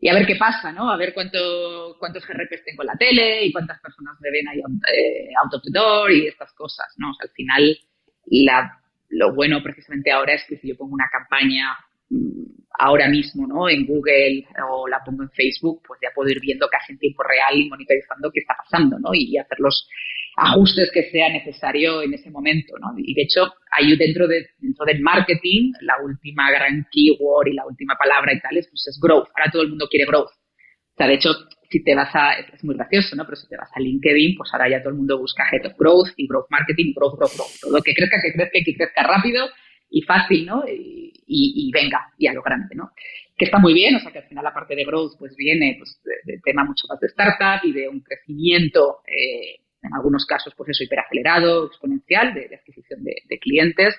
[0.00, 0.90] y a ver qué pasa, ¿no?
[0.90, 4.58] A ver cuánto, cuántos GRPs tengo en la tele y cuántas personas me ven ahí
[4.58, 7.10] eh, out of the door y estas cosas, ¿no?
[7.10, 7.78] O sea, al final,
[8.26, 11.76] la, lo bueno precisamente ahora es que si yo pongo una campaña
[12.10, 12.44] mm,
[12.78, 13.68] ahora mismo, ¿no?
[13.68, 17.24] En Google o la pongo en Facebook, pues ya puedo ir viendo casi en tiempo
[17.24, 19.10] real y monitorizando qué está pasando, ¿no?
[19.12, 19.88] Y, hacer los
[20.38, 22.94] ajustes que sea necesario en ese momento, ¿no?
[22.96, 27.66] Y de hecho, hay dentro, de, dentro del marketing, la última gran keyword y la
[27.66, 29.28] última palabra y tal es, pues es growth.
[29.34, 30.30] Ahora todo el mundo quiere growth.
[30.30, 31.30] O sea, de hecho,
[31.70, 33.24] si te vas a, es muy gracioso, ¿no?
[33.24, 35.78] Pero si te vas a LinkedIn, pues ahora ya todo el mundo busca Head of
[35.78, 37.60] Growth y Growth Marketing, Growth, Growth, Growth.
[37.60, 39.48] Todo que crezca, que crezca, que crezca rápido
[39.90, 40.64] y fácil, ¿no?
[40.68, 42.90] Y, y, venga, y a lo grande, ¿no?
[43.36, 45.76] Que está muy bien, o sea que al final la parte de growth pues viene
[45.78, 50.54] pues, de, tema mucho más de startup y de un crecimiento, eh, en algunos casos
[50.56, 53.94] pues eso, hiperacelerado, exponencial de, adquisición de, clientes,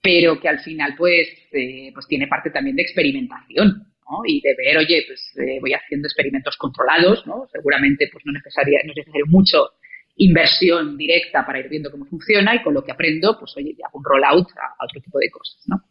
[0.00, 4.18] pero que al final pues, eh, pues tiene parte también de experimentación, ¿no?
[4.24, 7.48] Y de ver, oye, pues eh, voy haciendo experimentos controlados, ¿no?
[7.52, 9.70] Seguramente pues no, necesaria, no es necesario mucho
[10.16, 13.98] inversión directa para ir viendo cómo funciona y con lo que aprendo, pues oye, hago
[13.98, 15.82] un rollout a, otro tipo de cosas, ¿no?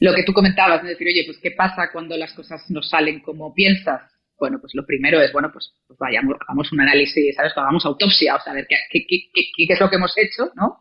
[0.00, 3.20] Lo que tú comentabas, es decir, oye, pues ¿qué pasa cuando las cosas no salen
[3.20, 4.15] como piensas?
[4.38, 7.52] Bueno, pues lo primero es, bueno, pues, pues vayamos, hagamos un análisis, ¿sabes?
[7.56, 10.78] Hagamos autopsia, o sea, ver qué, es lo que hemos hecho, ¿no?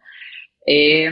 [0.67, 1.09] Eh,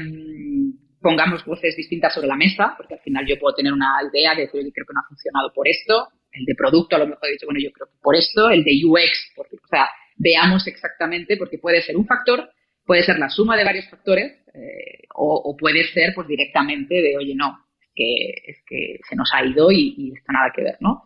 [1.01, 4.49] pongamos voces distintas sobre la mesa, porque al final yo puedo tener una idea de
[4.53, 7.34] oye, creo que no ha funcionado por esto, el de producto a lo mejor he
[7.34, 11.38] dicho, bueno, yo creo que por esto, el de UX, porque, o sea, veamos exactamente,
[11.38, 12.49] porque puede ser un factor,
[12.86, 17.36] puede ser la suma de varios factores, eh, o, puede ser pues directamente de, oye,
[17.36, 20.77] no, es que, es que se nos ha ido y, y esto nada que ver,
[20.79, 21.03] ¿no?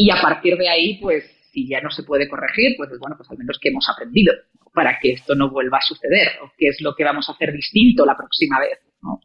[0.00, 3.28] Y a partir de ahí, pues, si ya no se puede corregir, pues bueno, pues
[3.30, 4.32] al menos que hemos aprendido
[4.72, 7.52] para que esto no vuelva a suceder, o qué es lo que vamos a hacer
[7.52, 9.20] distinto la próxima vez, ¿no?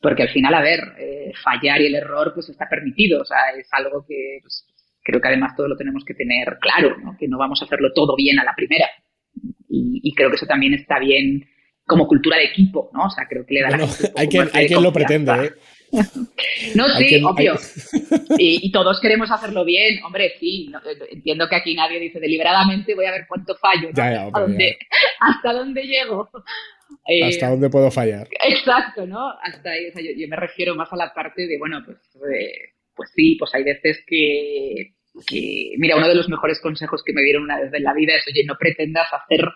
[0.00, 3.50] Porque al final, a ver, eh, fallar y el error, pues está permitido, o sea,
[3.58, 4.64] es algo que pues,
[5.02, 7.16] creo que además todo lo tenemos que tener claro, ¿no?
[7.18, 8.86] que no vamos a hacerlo todo bien a la primera.
[9.68, 11.44] Y, creo que eso también está bien
[11.84, 13.06] como cultura de equipo, ¿no?
[13.06, 13.68] O sea, creo que le da
[14.16, 15.50] hay quien, hay quien lo pretende, ¿eh?
[16.74, 17.54] No, sí, obvio.
[18.38, 20.02] Y, todos queremos hacerlo bien.
[20.04, 20.70] Hombre, sí.
[21.10, 23.88] entiendo que aquí nadie dice deliberadamente voy a ver cuánto fallo.
[23.90, 26.28] ¿Hasta, dónde, llego?
[27.24, 28.28] ¿Hasta dónde puedo fallar?
[28.48, 29.30] Exacto, ¿no?
[29.42, 30.16] Hasta ahí.
[30.16, 31.98] yo, me refiero más a la parte de, bueno, pues,
[32.36, 34.94] eh, pues sí, pues hay veces que,
[35.26, 38.14] que, mira, uno de los mejores consejos que me dieron una vez en la vida
[38.16, 39.48] es, oye, no pretendas hacer,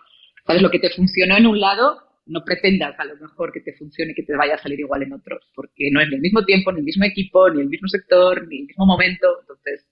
[0.45, 0.61] ¿sabes?
[0.61, 4.13] Lo que te funcionó en un lado, no pretendas a lo mejor que te funcione,
[4.13, 6.71] que te vaya a salir igual en otros, porque no es ni el mismo tiempo,
[6.71, 9.87] ni el mismo equipo, ni el mismo sector, ni el mismo momento, entonces,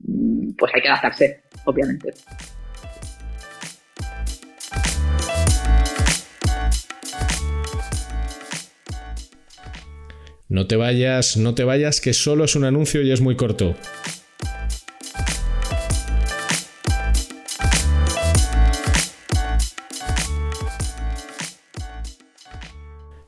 [0.00, 2.10] mm, pues hay que adaptarse, obviamente.
[10.48, 13.76] No te vayas, no te vayas, que solo es un anuncio y es muy corto.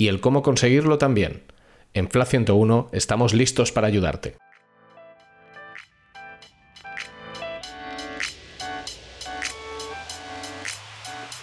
[0.00, 1.42] y el cómo conseguirlo también.
[1.92, 4.36] En FLA 101 estamos listos para ayudarte.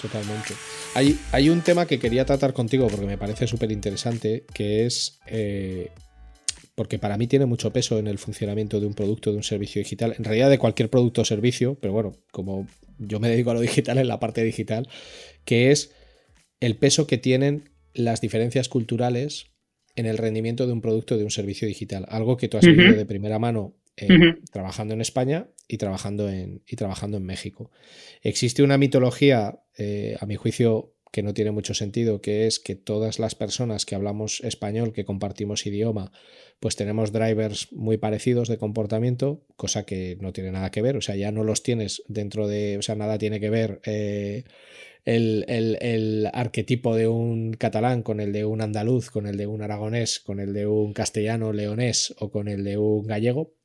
[0.01, 0.55] Totalmente.
[0.95, 5.19] Hay, hay, un tema que quería tratar contigo porque me parece súper interesante, que es,
[5.27, 5.91] eh,
[6.73, 9.79] porque para mí tiene mucho peso en el funcionamiento de un producto, de un servicio
[9.79, 12.67] digital, en realidad de cualquier producto o servicio, pero bueno, como
[12.97, 14.87] yo me dedico a lo digital en la parte digital,
[15.45, 15.91] que es
[16.59, 19.47] el peso que tienen las diferencias culturales
[19.95, 22.05] en el rendimiento de un producto o de un servicio digital.
[22.09, 24.07] Algo que tú has vivido de primera mano eh,
[24.51, 27.71] trabajando en España y trabajando en, y trabajando en México.
[28.21, 32.75] Existe una mitología, eh, a mi juicio, que no tiene mucho sentido, que es que
[32.75, 36.11] todas las personas que hablamos español, que compartimos idioma,
[36.59, 41.01] pues tenemos drivers muy parecidos de comportamiento, cosa que no tiene nada que ver, o
[41.01, 44.43] sea, ya no los tienes dentro de, o sea, nada tiene que ver eh,
[45.05, 50.19] el, arquetipo de un catalán con el de un andaluz, con el de un aragonés,
[50.19, 53.55] con el de un castellano leonés o con el de un gallego,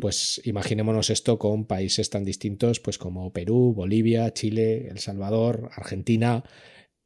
[0.00, 6.44] pues imaginémonos esto con países tan distintos pues como Perú, Bolivia, Chile, El Salvador, Argentina,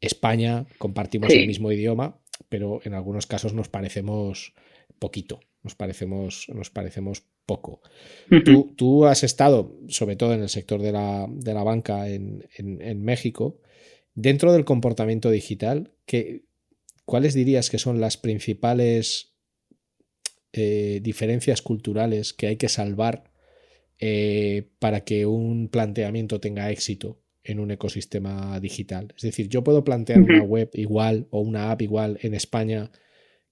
[0.00, 4.54] España, compartimos el mismo idioma, pero en algunos casos nos parecemos
[4.98, 7.80] poquito, nos parecemos, nos parecemos poco.
[8.76, 13.60] tú, has estado, sobre todo en el sector de la, banca en, México,
[14.14, 15.92] dentro del comportamiento digital,
[17.04, 19.33] ¿cuáles dirías que son las principales
[20.56, 23.24] eh, diferencias culturales que hay que salvar
[23.98, 29.12] eh, para que un planteamiento tenga éxito en un ecosistema digital?
[29.16, 32.92] Es decir, yo puedo plantear una web igual o una app igual en España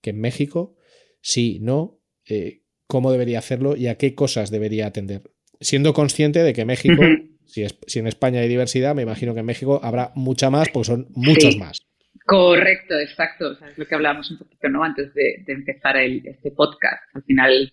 [0.00, 0.76] que en México.
[1.20, 1.98] Sí, no.
[2.28, 5.22] Eh, cómo debería hacerlo y a qué cosas debería atender.
[5.60, 7.02] Siendo consciente de que México,
[7.46, 10.68] si, es, si, en España hay diversidad, me imagino que en México habrá mucha más,
[10.68, 11.80] porque son muchos más.
[12.24, 13.52] Correcto, exacto.
[13.52, 14.84] es lo que hablábamos un poquito ¿no?
[14.84, 17.02] antes de, empezar este podcast.
[17.14, 17.72] Al final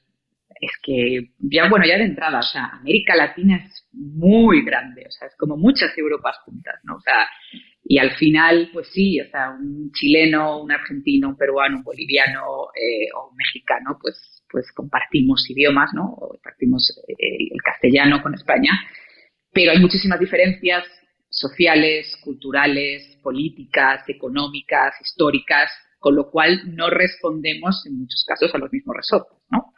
[0.60, 5.12] es que ya, bueno, ya de entrada, o sea, América Latina es muy grande, o
[5.12, 6.96] sea, es como muchas Europas juntas, ¿no?
[6.96, 7.28] O sea,
[7.84, 12.68] y al final, pues sí, o sea, un chileno, un argentino, un peruano, un boliviano
[12.76, 16.06] eh, o un mexicano, pues pues compartimos idiomas, ¿no?
[16.06, 18.72] O compartimos eh, el castellano con España,
[19.54, 20.84] pero hay muchísimas diferencias
[21.40, 28.72] sociales, culturales, políticas, económicas, históricas, con lo cual no respondemos en muchos casos a los
[28.72, 29.74] mismos resortes, ¿no?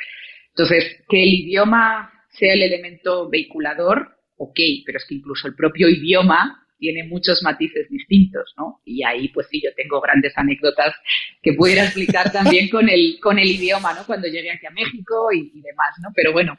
[0.50, 5.88] Entonces, que el idioma sea el elemento vehiculador, ok, pero es que incluso el propio
[5.88, 8.82] idioma tiene muchos matices distintos, ¿no?
[8.84, 10.96] Y ahí, pues sí, yo tengo grandes anécdotas
[11.44, 14.04] que pudiera explicar también con el, con el idioma, ¿no?
[14.06, 16.10] Cuando llegué aquí a México y, demás, ¿no?
[16.16, 16.58] Pero bueno,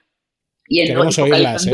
[0.68, 1.72] y en Queremos oírlas, ¿eh?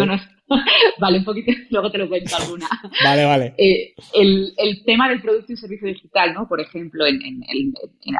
[0.99, 2.69] vale, un poquito, luego te lo cuento alguna.
[3.05, 3.55] Vale, vale.
[3.59, 6.49] Eh, el, el, tema del producto y servicio digital, ¿no?
[6.49, 7.75] Por ejemplo, en, en,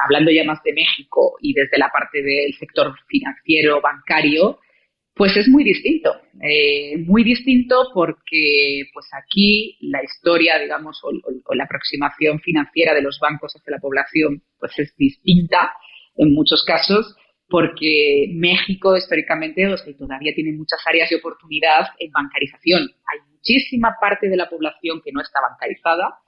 [0.05, 4.59] hablando ya más de México y desde la parte del sector financiero, bancario,
[5.19, 11.11] pues es muy distinto, eh, muy distinto porque pues aquí la historia, digamos, o,
[11.55, 15.73] la aproximación financiera de los bancos hacia la población pues es distinta
[16.17, 17.17] en muchos casos
[17.49, 22.83] porque México históricamente o sea, todavía tiene muchas áreas de oportunidad en bancarización.
[22.83, 26.19] Hay muchísima parte de la población que no está bancarizada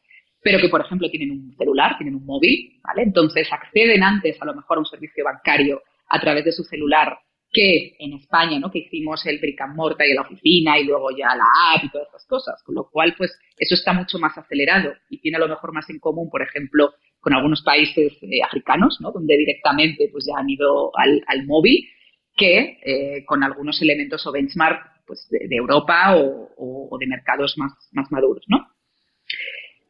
[0.42, 3.02] pero que, por ejemplo, tienen un celular, tienen un móvil, ¿vale?
[3.02, 7.18] Entonces acceden antes a lo mejor a un servicio bancario a través de su celular
[7.52, 8.70] que en España, ¿no?
[8.70, 11.90] Que hicimos el brick and mortar y la oficina y luego ya la app y
[11.90, 12.62] todas estas cosas.
[12.62, 15.88] Con lo cual, pues, eso está mucho más acelerado y tiene a lo mejor más
[15.90, 19.10] en común, por ejemplo, con algunos países eh, africanos, ¿no?
[19.10, 21.88] Donde directamente, pues, ya han ido al, móvil
[22.36, 28.10] que eh, con algunos elementos o benchmark, pues, de, Europa o, de mercados más, más
[28.12, 28.68] maduros, ¿no?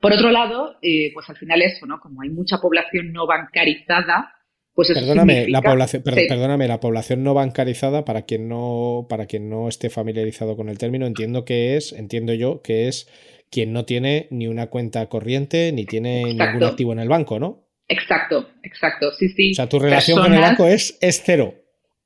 [0.01, 2.01] Por otro lado, eh, pues al final eso, ¿no?
[2.01, 4.35] Como hay mucha población no bancarizada,
[4.75, 9.69] pues perdóname, la población, perdóname, la población no bancarizada, para quien no, para quien no
[9.69, 13.09] esté familiarizado con el término, entiendo que es, entiendo yo, que es
[13.51, 17.67] quien no tiene ni una cuenta corriente ni tiene ningún activo en el banco, ¿no?
[17.89, 19.51] Exacto, exacto, sí, sí.
[19.51, 21.55] O sea, tu relación con el banco es, es cero.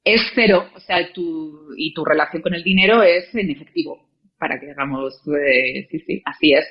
[0.03, 4.59] Es cero, o sea, tu, y tu relación con el dinero es en efectivo, para
[4.59, 6.64] que hagamos, eh, sí, sí, así es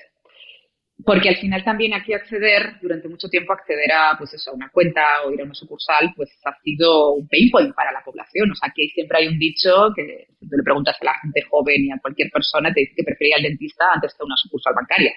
[1.06, 4.70] porque al final también aquí acceder, durante mucho tiempo acceder a, pues eso, a una
[4.70, 8.52] cuenta o ir a una sucursal, pues ha sido un pain point para la población.
[8.52, 11.42] O sea, aquí siempre hay un dicho que si tú le preguntas a la gente
[11.50, 14.74] joven y a cualquier persona, te dice que prefería al dentista antes que una sucursal
[14.76, 15.14] bancaria.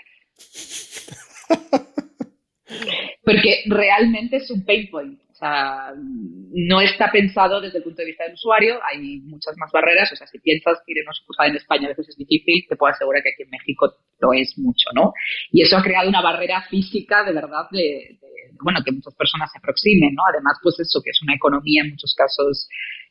[3.25, 5.21] Porque realmente es un pain point.
[5.37, 9.71] O sea, no está pensado desde el punto de vista del usuario, hay muchas más
[9.71, 10.11] barreras.
[10.11, 12.65] O sea, si piensas que ir a una sucursal en España a veces es difícil,
[12.67, 15.13] te puedo asegurar que aquí en México lo es mucho, ¿no?
[15.53, 18.19] Y eso ha creado una barrera física de verdad de,
[18.63, 20.23] bueno, que muchas personas se aproximen, ¿no?
[20.33, 22.67] Además, pues eso, que es una economía en muchos casos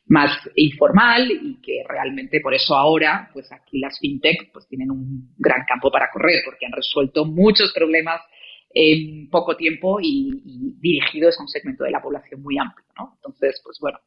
[0.08, 5.32] más informal y que realmente por eso ahora, pues aquí las fintech pues tienen un
[5.38, 8.20] gran campo para correr porque han resuelto muchos problemas
[8.78, 13.14] en poco tiempo y, dirigidos a un segmento de la población muy amplio, ¿no?
[13.16, 13.98] Entonces, pues bueno,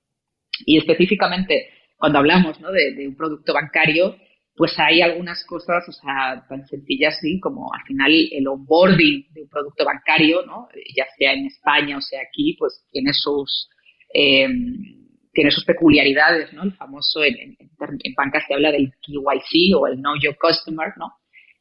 [0.64, 2.72] y específicamente cuando hablamos ¿no?
[2.72, 4.16] de, un producto bancario,
[4.56, 9.42] pues hay algunas cosas, o sea, tan sencillas así como al final el onboarding de
[9.42, 10.68] un producto bancario, ¿no?
[10.96, 13.70] Ya sea en España o sea aquí, pues tiene sus
[14.14, 15.00] em,
[15.34, 16.64] tiene sus peculiaridades, ¿no?
[16.64, 20.94] El famoso en, en, en banca se habla del KYC o el Know Your Customer,
[20.98, 21.19] ¿no?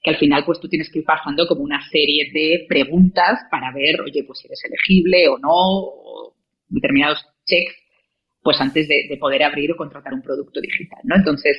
[0.09, 3.73] Que al final pues tú tienes que ir pasando como una serie de preguntas para
[3.73, 6.35] ver, oye, pues si eres elegible o no,
[6.69, 7.75] determinados checks,
[8.43, 11.17] pues antes de, poder abrir o contratar un producto digital, ¿no?
[11.17, 11.59] Entonces,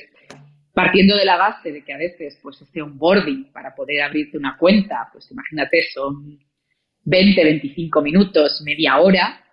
[0.74, 4.56] partiendo de la base de que a veces pues este onboarding para poder abrirte una
[4.56, 6.38] cuenta, pues imagínate, son
[7.04, 9.44] 20, 25 minutos, media hora,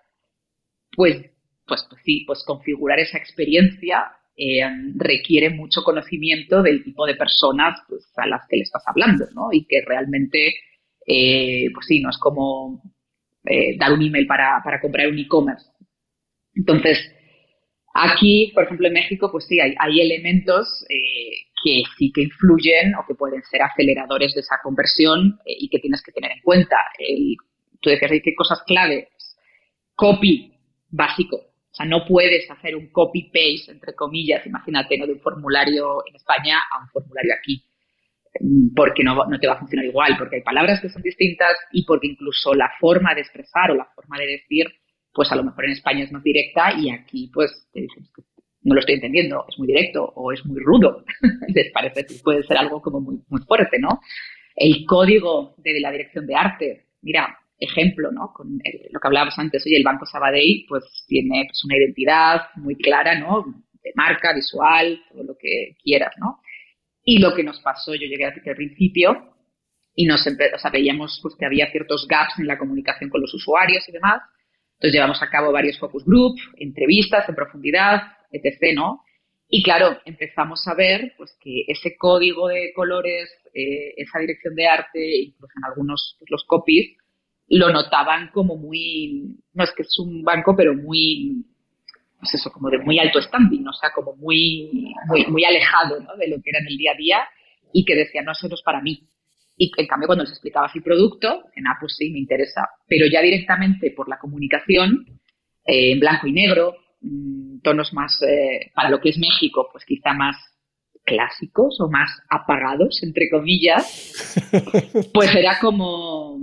[0.96, 1.18] pues,
[1.66, 4.62] pues, pues sí, pues configurar esa experiencia eh,
[4.96, 9.50] requiere mucho conocimiento del tipo de personas pues, a las que le estás hablando, ¿no?
[9.52, 10.54] Y que realmente,
[11.08, 12.84] eh, pues sí, no es como
[13.46, 15.66] eh, dar un email para, para comprar un e-commerce.
[16.54, 17.00] Entonces,
[17.96, 20.86] aquí, por ejemplo, en México, pues sí, hay, hay elementos
[21.64, 26.04] que sí que influyen o que pueden ser aceleradores de esa conversión y que tienes
[26.04, 26.78] que tener en cuenta.
[27.82, 29.08] tú decías, ¿qué cosas claves?
[29.96, 30.54] Copy
[30.90, 31.42] básico,
[31.78, 35.06] o sea, no puedes hacer un copy-paste, entre comillas, imagínate, ¿no?
[35.06, 37.64] de un formulario en España a un formulario aquí,
[38.40, 41.56] mm, porque no, no, te va a funcionar igual, porque hay palabras que son distintas
[41.72, 44.66] y porque incluso la forma de expresar o la forma de decir,
[45.14, 48.08] pues a lo mejor en España es más directa y aquí pues te dicen
[48.64, 51.06] no lo estoy entendiendo, es muy directo o es muy rudo.
[51.54, 54.02] Les parece que puede ser algo como muy, muy fuerte, ¿no?
[54.56, 58.32] El código de la dirección de arte, mira, ejemplo, ¿no?
[58.34, 58.60] Con
[58.92, 63.20] lo que hablábamos antes, oye, el Banco Sabadell pues tiene pues, una identidad muy clara,
[63.20, 63.46] ¿no?
[63.84, 66.40] De marca, visual, todo lo que quieras, ¿no?
[67.04, 69.34] Y lo que nos pasó, yo llegué al principio
[69.96, 73.34] y nos o sea, veíamos pues, que había ciertos gaps en la comunicación con los
[73.34, 74.22] usuarios y demás.
[74.74, 79.02] Entonces llevamos a cabo varios focus group, entrevistas en profundidad, etc., ¿no?
[79.50, 84.68] Y claro, empezamos a ver pues que ese código de colores, eh, esa dirección de
[84.68, 86.98] arte, incluso en algunos pues, los copies,
[87.50, 91.46] lo notaban como muy, no es que es un banco, pero muy,
[92.20, 96.16] pues eso, como de muy alto standing, o sea, como muy, muy, muy alejado ¿no?
[96.18, 97.20] de lo que era en el día a día
[97.74, 99.08] y que decían, no, eso no es para mí.
[99.56, 102.70] Y en cambio, cuando les explicaba el producto, en ah, pues sí, me interesa.
[102.88, 105.06] Pero ya directamente por la comunicación,
[105.66, 109.84] eh, en blanco y negro, mm, tonos más, eh, para lo que es México, pues
[109.84, 110.36] quizá más
[111.04, 114.36] clásicos o más apagados, entre comillas,
[115.14, 116.38] pues era como,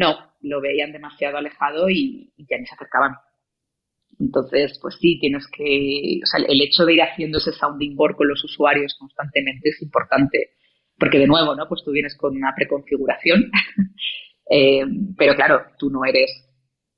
[0.00, 3.12] no, lo veían demasiado alejado y, ya ni se acercaban.
[4.18, 8.16] Entonces, pues sí, tienes que, o sea, el hecho de ir haciendo ese sounding board
[8.16, 10.50] con los usuarios constantemente es importante,
[10.98, 11.68] porque de nuevo, ¿no?
[11.68, 13.50] Pues tú vienes con una preconfiguración,
[14.50, 14.84] eh,
[15.16, 16.30] pero claro, tú no eres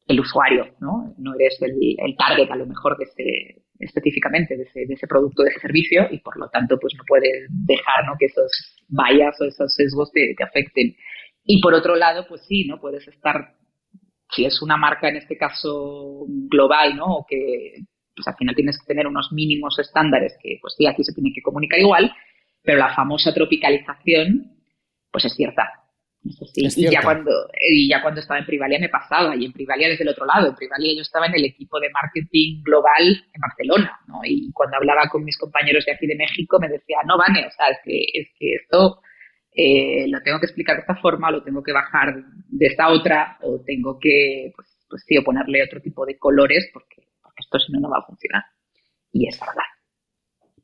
[0.07, 1.15] el usuario, ¿no?
[1.19, 5.43] No eres el, target a lo mejor de ese, específicamente de ese, de ese, producto,
[5.43, 8.15] de ese servicio y por lo tanto pues no puedes dejar ¿no?
[8.19, 8.51] que esos
[8.89, 10.95] vallas o esos sesgos te, te afecten.
[11.45, 12.81] Y por otro lado, pues sí, ¿no?
[12.81, 13.55] Puedes estar,
[14.31, 17.07] si es una marca en este caso global, ¿no?
[17.07, 17.85] O que
[18.15, 21.33] pues al final tienes que tener unos mínimos estándares que, pues sí, aquí se tiene
[21.35, 22.13] que comunicar igual,
[22.63, 24.53] pero la famosa tropicalización,
[25.11, 25.69] pues es cierta.
[26.55, 27.33] y, ya cuando,
[27.69, 30.49] y ya cuando estaba en Privalia me pasaba, y en Privalia desde el otro lado.
[30.49, 34.21] En Privalia yo estaba en el equipo de marketing global en Barcelona, ¿no?
[34.25, 37.51] Y cuando hablaba con mis compañeros de aquí de México me decía, no, Vane, o
[37.51, 39.01] sea, es que, es que esto
[39.55, 42.15] eh, lo tengo que explicar de esta forma, lo tengo que bajar
[42.49, 47.09] de esta otra, o tengo que, pues, pues sí, ponerle otro tipo de colores, porque,
[47.23, 48.45] porque esto si no, no va a funcionar.
[49.13, 49.65] Y es verdad.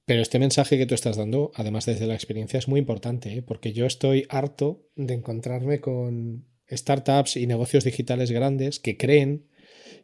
[0.06, 3.42] Pero este mensaje que tú estás dando, además desde la experiencia, es muy importante, ¿eh?
[3.42, 9.48] porque yo estoy harto de encontrarme con startups y negocios digitales grandes que creen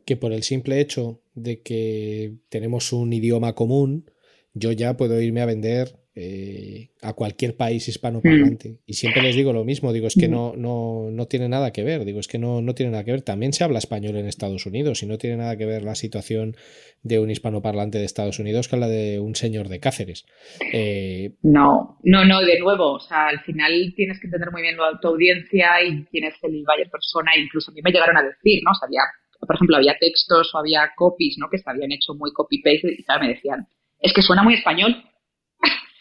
[0.04, 4.10] que por el simple hecho de que tenemos un idioma común,
[4.52, 8.68] yo ya puedo irme a vender eh, a cualquier país hispanoparlante.
[8.68, 8.78] Mm.
[8.86, 11.82] Y siempre les digo lo mismo, digo, es que no, no, no tiene nada que
[11.82, 13.22] ver, digo, es que no, no tiene nada que ver.
[13.22, 16.56] También se habla español en Estados Unidos y no tiene nada que ver la situación
[17.02, 20.24] de un hispanoparlante de Estados Unidos con la de un señor de Cáceres.
[20.72, 24.76] Eh, no, no, no, de nuevo, o sea, al final tienes que entender muy bien
[25.02, 28.62] tu audiencia y quién es el buyer persona, incluso a mí me llegaron a decir,
[28.62, 28.70] ¿no?
[28.70, 31.50] O por ejemplo, había textos o había copies, ¿no?
[31.50, 33.66] Que se habían hecho muy copy-paste y me decían,
[34.00, 35.04] es que suena muy español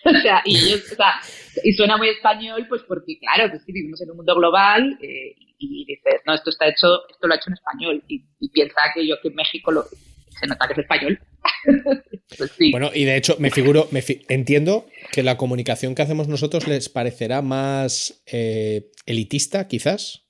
[0.17, 0.57] o sea, y,
[1.63, 5.85] y suena muy español, pues porque, claro, pues vivimos en un mundo global eh, y
[5.85, 8.03] dices, no, esto está hecho, esto lo ha hecho en español.
[8.07, 11.19] Y, piensa que yo que en México lo, se nota que es español.
[12.37, 12.71] pues sí.
[12.71, 16.89] Bueno, y de hecho, me figuro, me entiendo que la comunicación que hacemos nosotros les
[16.89, 20.27] parecerá más eh, elitista, quizás.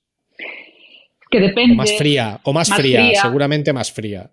[1.30, 1.74] Que depende.
[1.74, 4.30] O más fría, o más, fría, seguramente más fría.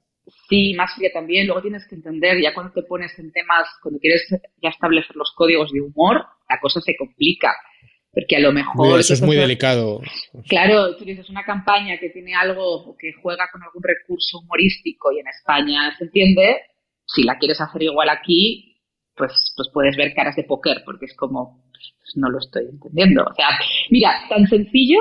[0.51, 1.47] Sí, más fría también.
[1.47, 4.27] Luego tienes que entender, ya cuando te pones en temas, cuando quieres
[4.61, 7.55] ya establecer los códigos de humor, la cosa se complica.
[8.13, 8.99] Porque a lo mejor...
[8.99, 10.01] eso es muy delicado.
[10.49, 15.13] Claro, tú dices una campaña que tiene algo o que juega con algún recurso humorístico
[15.13, 16.57] y en España se entiende,
[17.05, 18.75] si la quieres hacer igual aquí,
[19.15, 23.23] pues, pues puedes ver caras de póker, porque es como, pues no lo estoy entendiendo.
[23.23, 23.47] O sea,
[23.89, 24.99] mira, tan sencillo,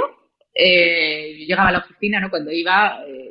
[0.55, 2.31] eh, yo llegaba a la oficina, ¿no?
[2.31, 3.30] Cuando iba, eh,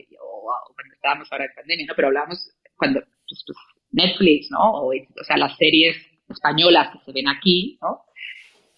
[1.00, 1.94] estábamos ahora en pandemia, ¿no?
[1.96, 2.38] Pero hablábamos
[2.76, 3.58] cuando pues, pues,
[3.92, 4.84] Netflix, ¿no?
[4.84, 4.92] O,
[5.24, 5.96] sea, las series
[6.30, 8.02] españolas que se ven aquí, ¿no?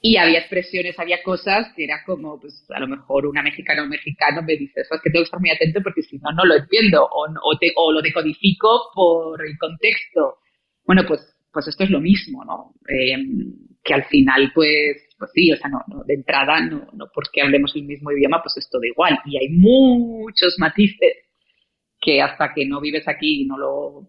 [0.03, 3.83] Y había expresiones, había cosas que era como, pues a lo mejor una mexicana o
[3.83, 6.31] un mexicano me dice, eso es que tengo que estar muy atento porque si no,
[6.31, 10.37] no lo entiendo o, o, te, o lo decodifico por el contexto.
[10.85, 11.21] Bueno, pues,
[11.53, 12.73] pues esto es lo mismo, ¿no?
[12.89, 13.17] Eh,
[13.83, 17.41] que al final, pues, pues sí, o sea, no, no de entrada, no, no porque
[17.41, 19.19] hablemos el mismo idioma, pues es todo igual.
[19.25, 21.13] Y hay muchos matices
[22.01, 24.07] que hasta que no vives aquí y no lo,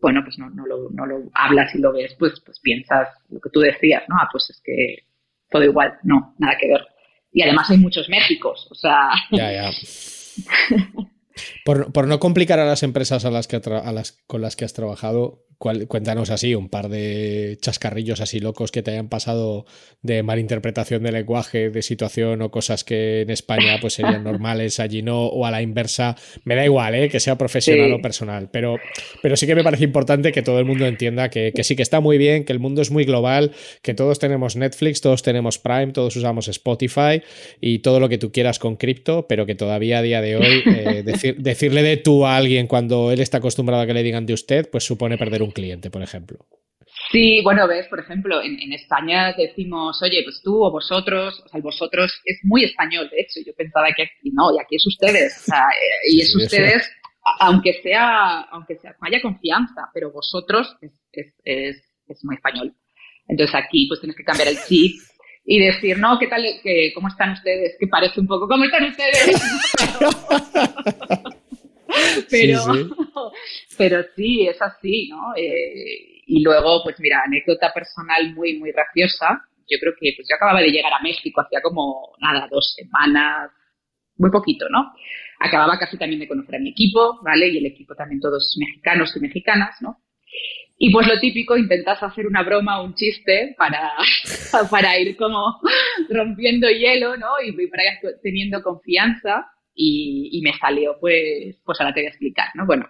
[0.00, 3.40] bueno, pues no, no, lo, no lo hablas y lo ves, pues, pues piensas lo
[3.40, 4.16] que tú decías, ¿no?
[4.20, 5.06] Ah, pues es que
[5.50, 6.86] todo igual, no, nada que ver.
[7.32, 9.10] Y además hay muchos Méxicos, o sea...
[9.30, 9.70] Ya, ya.
[11.64, 14.64] Por, por, no complicar a las empresas a las que a las, con las que
[14.64, 19.66] has trabajado, cuéntanos así un par de chascarrillos así locos que te hayan pasado
[20.02, 25.02] de malinterpretación de lenguaje, de situación o cosas que en España pues serían normales, allí
[25.02, 26.16] no, o a la inversa.
[26.44, 27.08] Me da igual, ¿eh?
[27.08, 28.76] que sea profesional o personal, pero,
[29.20, 32.00] pero sí que me parece importante que todo el mundo entienda que, sí que está
[32.00, 33.52] muy bien, que el mundo es muy global,
[33.82, 37.22] que todos tenemos Netflix, todos tenemos Prime, todos usamos Spotify
[37.60, 40.62] y todo lo que tú quieras con cripto, pero que todavía a día de hoy
[40.66, 44.24] eh, decir, decirle de tú a alguien cuando él está acostumbrado a que le digan
[44.24, 46.46] de usted, pues supone perder un cliente, por ejemplo.
[47.10, 51.58] Sí, bueno, ves, por ejemplo, en, España decimos, oye, pues tú o vosotros, o sea,
[51.58, 54.86] el vosotros es muy español, de hecho, yo pensaba que aquí no, y aquí es
[54.86, 56.90] ustedes, o sea, eh, y es ustedes,
[57.40, 60.92] aunque sea, aunque sea, haya confianza, pero vosotros es,
[61.44, 61.76] es,
[62.06, 62.74] es, muy español.
[63.26, 64.96] Entonces aquí pues tienes que cambiar el chip
[65.44, 66.42] y decir, no, ¿qué tal?
[66.62, 67.76] Que, ¿Cómo están ustedes?
[67.78, 69.40] Que parece un poco, ¿cómo están ustedes?
[72.30, 72.90] pero, sí,
[73.78, 75.34] pero sí, es así, ¿no?
[75.36, 79.42] Eh, y luego, pues mira, anécdota personal muy, muy graciosa.
[79.70, 83.50] Yo creo que pues yo acababa de llegar a México hacía como, nada, dos semanas,
[84.16, 84.92] muy poquito, ¿no?
[85.40, 87.48] Acababa casi también de conocer a mi equipo, ¿vale?
[87.48, 89.98] Y el equipo también todos mexicanos y mexicanas, ¿no?
[90.76, 93.92] Y pues lo típico, intentas hacer una broma o un chiste para,
[94.70, 95.60] para ir como
[96.08, 97.28] rompiendo hielo, ¿no?
[97.44, 99.46] Y para ir teniendo confianza
[99.80, 102.66] y, me salió, pues, pues ahora te voy a explicar, ¿no?
[102.66, 102.88] Bueno,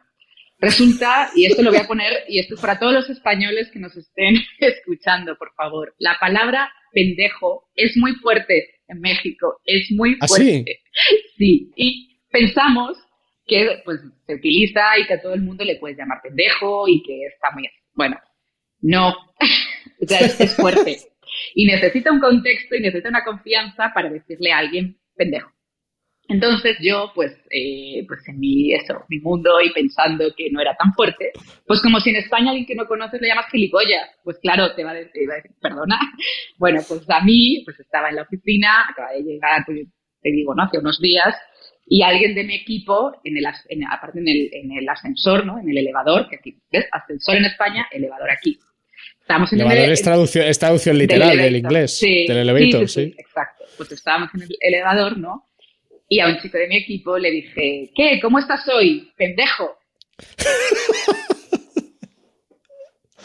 [0.58, 3.78] resulta, y esto lo voy a poner, y esto es para todos los españoles que
[3.78, 10.16] nos estén escuchando, por favor, la palabra pendejo es muy fuerte en México, es muy
[10.20, 10.80] ¿Ah, fuerte.
[11.36, 11.70] sí?
[11.76, 12.96] y pensamos
[13.46, 17.02] que pues se utiliza y que a todo el mundo le puedes llamar pendejo y
[17.02, 17.68] que está muy...
[17.94, 18.18] Bueno,
[18.80, 19.08] no,
[20.00, 20.98] o sea, es fuerte.
[21.54, 25.50] Y necesita un contexto y necesita una confianza para decirle a alguien pendejo.
[26.28, 30.76] Entonces yo, pues, eh, pues en mi, eso, mi mundo y pensando que no era
[30.76, 31.32] tan fuerte,
[31.66, 34.84] pues como si en España alguien que no conoces le llamas gilipollas, pues claro, te
[34.84, 35.28] va a decir,
[35.60, 35.98] perdona.
[36.58, 39.86] Bueno, pues a mí, pues estaba en la oficina, acaba de llegar, pues,
[40.20, 40.64] te digo, ¿no?
[40.64, 41.34] Hace unos días,
[41.86, 45.58] y alguien de mi equipo, en el, aparte en el, en el ascensor, ¿no?
[45.58, 46.84] En el elevador, que aquí, ¿ves?
[46.92, 48.58] Ascensor en España, elevador aquí.
[49.20, 53.04] Estábamos en elevador el, es, traducción, es traducción literal del, inglés, sí, del elevator, sí,
[53.04, 53.64] sí, Exacto.
[53.78, 55.47] Pues estábamos en el elevador, ¿no?
[56.08, 58.18] Y a un chico de mi equipo le dije, ¿qué?
[58.20, 59.12] ¿Cómo estás hoy?
[59.16, 59.78] Pendejo.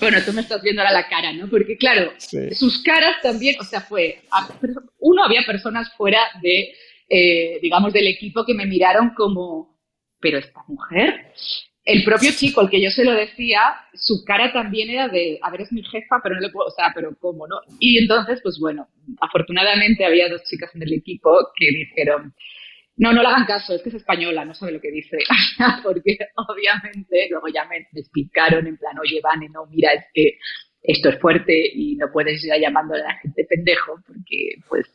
[0.01, 1.49] bueno, tú me estás viendo ahora la cara, ¿no?
[1.49, 2.11] Porque claro,
[2.51, 4.21] sus caras también, o sea, fue,
[4.99, 6.73] uno, había personas fuera de,
[7.09, 9.79] eh, digamos, del equipo que me miraron como,
[10.19, 11.31] pero esta mujer,
[11.85, 13.61] el propio chico, el que yo se lo decía,
[13.93, 16.71] su cara también era de, a ver, es mi jefa, pero no le puedo, o
[16.71, 17.61] sea, pero ¿cómo, no?
[17.79, 18.89] Y entonces, pues bueno,
[19.21, 22.33] afortunadamente había dos chicas en el equipo que dijeron,
[22.95, 25.17] no, no le hagan caso, es que es española, no sabe lo que dice.
[25.83, 30.37] Porque obviamente luego ya me, explicaron en plan, oye, Vane, no, mira, es que
[30.83, 34.85] esto es fuerte y no puedes ir llamando a la gente pendejo porque pues,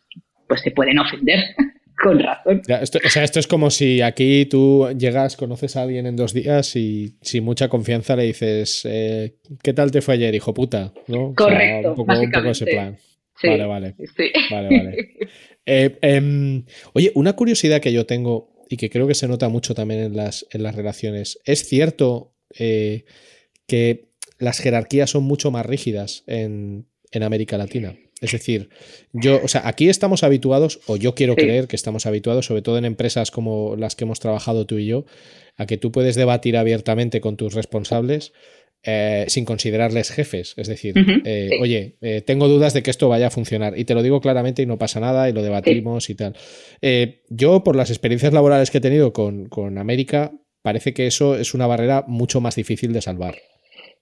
[0.46, 1.40] pues se pueden ofender.
[2.00, 2.62] Con razón.
[2.68, 6.76] o sea, esto es como si aquí tú llegas, conoces a alguien en dos días
[6.76, 9.34] y sin mucha confianza le dices, eh,
[9.64, 10.92] ¿qué tal te fue ayer, hijo puta?
[11.08, 11.34] ¿No?
[11.34, 11.90] Correcto.
[11.90, 12.96] un, poco, ese plan.
[13.42, 13.94] Vale, vale.
[14.50, 15.08] Vale, vale.
[15.70, 16.64] Eh, em,
[16.94, 20.16] oye, una curiosidad que yo tengo y que creo que se nota mucho también en
[20.16, 21.40] las, en las relaciones.
[21.44, 23.04] ¿Es cierto eh,
[23.66, 24.08] que
[24.38, 26.86] las jerarquías son mucho más rígidas en,
[27.20, 27.96] América Latina?
[28.22, 28.70] Es decir,
[29.12, 32.78] yo, o sea, aquí estamos habituados, o yo quiero creer que estamos habituados, sobre todo
[32.78, 35.04] en empresas como las que hemos trabajado tú y yo,
[35.56, 38.32] a que tú puedes debatir abiertamente con tus responsables
[38.84, 40.54] eh, sin considerarles jefes.
[40.56, 43.94] Es decir, eh, oye, eh, tengo dudas de que esto vaya a funcionar y te
[43.94, 46.36] lo digo claramente y no pasa nada y lo debatimos y tal.
[47.28, 50.30] yo, por las experiencias laborales que he tenido con, América,
[50.62, 53.34] parece que eso es una barrera mucho más difícil de salvar.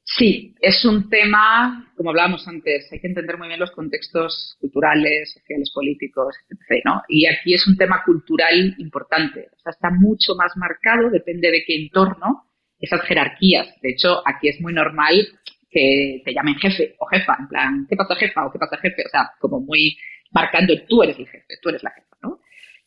[0.05, 5.33] Sí, es un tema, como hablábamos antes, hay que entender muy bien los contextos culturales,
[5.33, 6.83] sociales, políticos, etc.
[6.85, 7.03] ¿no?
[7.09, 9.49] Y aquí es un tema cultural importante.
[9.57, 12.47] O sea, está mucho más marcado, depende de qué entorno,
[12.81, 13.69] esas jerarquías.
[13.81, 15.27] De hecho, aquí es muy normal
[15.71, 19.03] que te llamen jefe o jefa, en plan, ¿qué pasa jefa o qué pasa jefe?
[19.05, 19.97] O sea, como muy
[20.31, 22.41] marcando, tú eres el jefe, tú eres la jefa, ¿no?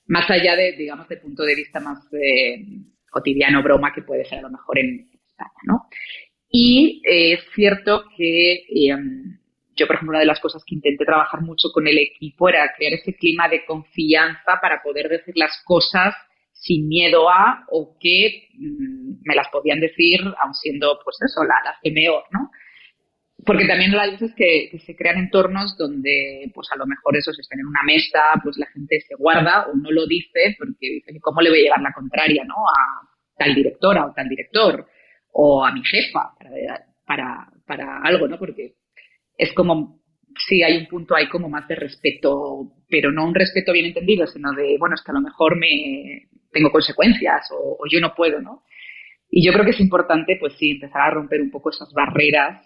[0.07, 2.63] Más allá de, digamos, del punto de vista más eh,
[3.09, 5.87] cotidiano, broma, que puede ser a lo mejor en España, ¿no?
[6.49, 9.37] Y eh, es cierto que em,
[9.75, 12.73] yo, por ejemplo, una de las cosas que intenté trabajar mucho con el equipo era
[12.75, 16.15] crear ese clima de confianza para poder decir las cosas
[16.59, 21.55] sin miedo a o que mm, me las podían decir aun siendo pues eso, la,
[21.63, 22.51] las que ¿no?
[23.45, 27.39] Porque también hay veces que, se crean entornos donde pues a lo mejor eso si
[27.39, 31.19] están en una mesa, pues la gente se guarda o no lo dice porque dice
[31.21, 32.55] cómo le voy a llevar la contraria, ¿no?
[32.55, 33.07] A
[33.37, 34.85] tal directora o tal director
[35.31, 38.37] o a mi jefa para, para, para algo, ¿no?
[38.37, 38.73] Porque
[39.37, 40.01] es como
[40.47, 44.27] sí hay un punto ahí como más de respeto, pero no un respeto bien entendido,
[44.27, 48.41] sino de, bueno, es que a lo mejor me, tengo consecuencias o, yo no puedo,
[48.41, 48.63] ¿no?
[49.29, 52.65] Y yo creo que es importante, pues sí, empezar a romper un poco esas barreras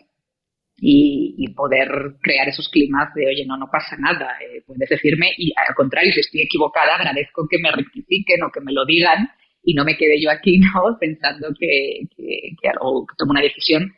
[0.77, 5.53] y, poder crear esos climas de, oye, no, no pasa nada, eh, puedes decirme y
[5.55, 9.29] al contrario, si estoy equivocada, agradezco que me rectifiquen o que me lo digan
[9.63, 10.97] y no me quede yo aquí, ¿no?
[10.99, 13.93] Pensando que, que, que, algo, que tomo una decisión,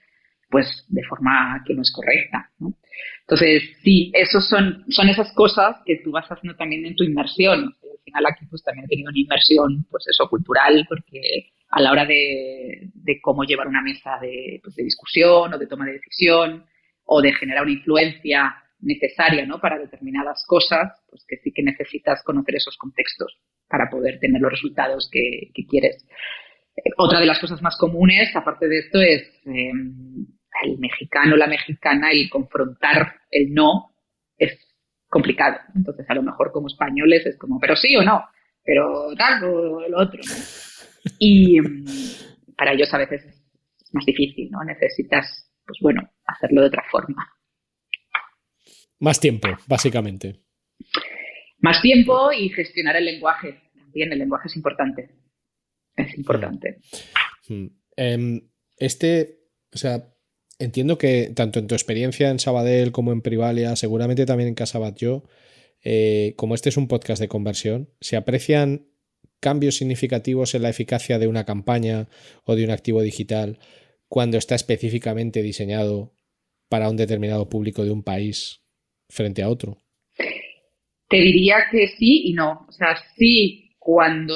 [0.50, 2.74] pues de forma que no es correcta, ¿no?
[3.22, 7.76] Entonces, sí, esos son, son esas cosas que tú vas haciendo también en tu inmersión
[8.06, 12.06] final aquí pues también he tenido una inversión, pues eso, cultural, porque a la hora
[12.06, 12.92] de,
[13.22, 16.66] cómo llevar una mesa de, pues, de, discusión o de toma de decisión
[17.04, 19.60] o de generar una influencia necesaria ¿no?
[19.60, 23.38] para determinadas cosas, pues que sí que necesitas conocer esos contextos
[23.68, 26.06] para poder tener los resultados que, quieres.
[26.78, 30.28] Eh, otra de las cosas más comunes, aparte de esto, es em,
[30.64, 33.92] el mexicano, la mexicana, y confrontar el no
[34.38, 34.65] es
[35.16, 35.56] complicado.
[35.74, 38.22] Entonces, a lo mejor como españoles es como, pero sí o no,
[38.62, 40.20] pero tal o lo otro.
[41.20, 41.86] Y mm,
[42.58, 44.62] para ellos a veces es más difícil, ¿no?
[44.66, 47.32] Necesitas, pues bueno, hacerlo de otra forma.
[49.00, 50.42] Más tiempo, básicamente.
[51.60, 53.62] Más tiempo y gestionar el lenguaje.
[53.74, 55.12] También el lenguaje es importante.
[55.96, 56.82] Es importante.
[57.48, 57.68] Mm.
[57.96, 58.42] Em,
[58.76, 59.40] este,
[59.74, 60.14] o sea,
[60.60, 64.98] entiendo que tanto en tu experiencia en Sabadell como en Privalia, seguramente también en Casabat
[64.98, 65.24] yo,
[65.84, 68.88] eh, como este es un podcast de conversión, se aprecian
[69.40, 72.08] cambios significativos en la eficacia de una campaña
[72.46, 73.60] o de un activo digital
[74.08, 76.14] cuando está específicamente diseñado
[76.70, 78.62] para un determinado público de un país
[79.10, 79.78] frente a otro.
[81.10, 82.66] Te diría que sí y no.
[82.68, 84.36] O sea, sí cuando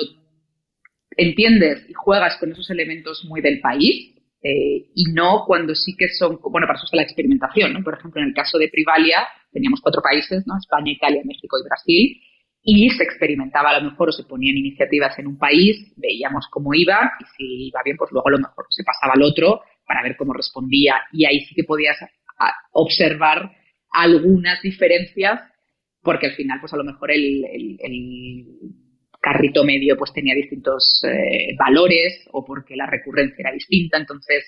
[1.17, 6.07] entiendes y juegas con esos elementos muy del país eh, y no cuando sí que
[6.09, 7.83] son, bueno, para eso está la experimentación, ¿no?
[7.83, 10.57] Por ejemplo, en el caso de Privalia teníamos cuatro países, ¿no?
[10.57, 12.21] España, Italia, México y Brasil
[12.61, 16.73] y se experimentaba a lo mejor o se ponían iniciativas en un país, veíamos cómo
[16.73, 20.03] iba y si iba bien, pues luego a lo mejor se pasaba al otro para
[20.03, 21.97] ver cómo respondía y ahí sí que podías
[22.71, 23.51] observar
[23.91, 25.41] algunas diferencias
[26.01, 27.77] porque al final pues a lo mejor el,
[29.19, 34.45] carrito medio pues tenía distintos eh, valores o porque la recurrencia era distinta entonces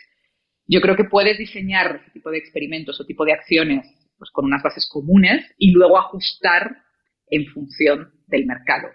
[0.68, 3.86] yo creo que puedes diseñar ese tipo de experimentos o tipo de acciones
[4.18, 6.78] pues con unas bases comunes y luego ajustar
[7.28, 8.88] en función del mercado.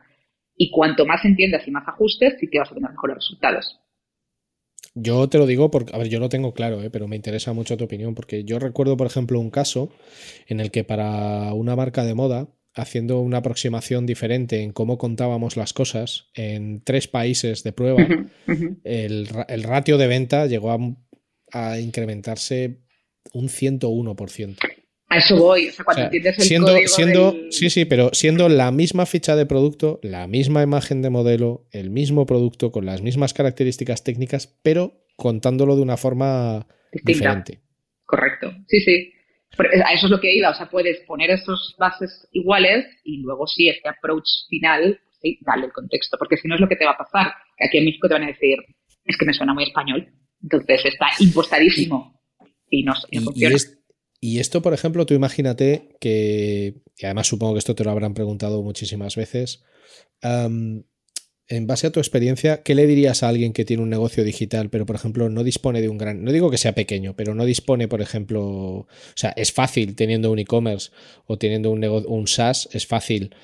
[0.56, 3.80] Y cuanto más entiendas y más ajustes, sí que vas a tener mejores resultados.
[4.94, 6.90] Yo te lo digo porque, a ver, yo lo tengo claro, ¿eh?
[6.90, 9.92] pero me interesa mucho tu opinión, porque yo recuerdo, por ejemplo, un caso
[10.46, 15.56] en el que para una marca de moda, haciendo una aproximación diferente en cómo contábamos
[15.56, 18.06] las cosas en tres países de prueba,
[18.84, 19.28] El,
[19.62, 20.78] ratio de venta llegó a,
[21.52, 22.82] a incrementarse
[23.32, 24.58] un 101%.
[25.08, 28.72] A eso voy, o sea, cuando entiendes el siendo, siendo, Sí, sí, pero siendo la
[28.72, 33.32] misma ficha de producto, la misma imagen de modelo, el mismo producto con las mismas
[33.32, 36.66] características técnicas, pero contándolo de una forma
[37.04, 37.60] diferente.
[38.04, 39.12] Correcto, sí, sí.
[39.58, 43.46] A eso es lo que iba, o sea, puedes poner esos bases iguales y luego
[43.46, 46.84] sí, este approach final, sí, dale el contexto, porque si no es lo que te
[46.84, 48.58] va a pasar, aquí en México te van a decir,
[49.04, 50.08] es que me suena muy español,
[50.42, 52.20] entonces está impostadísimo
[52.70, 52.94] y, no,
[53.24, 53.56] funciona.
[54.20, 58.14] Y esto, por ejemplo, tú imagínate que, y además supongo que esto te lo habrán
[58.14, 59.64] preguntado muchísimas veces,
[61.48, 64.68] en base a tu experiencia, ¿qué le dirías a alguien que tiene un negocio digital,
[64.68, 67.44] pero por ejemplo no dispone de un gran, no digo que sea pequeño, pero no
[67.44, 70.90] dispone, por ejemplo, o sea, es fácil teniendo un e-commerce
[71.26, 73.34] o teniendo un, un SaaS, es fácil,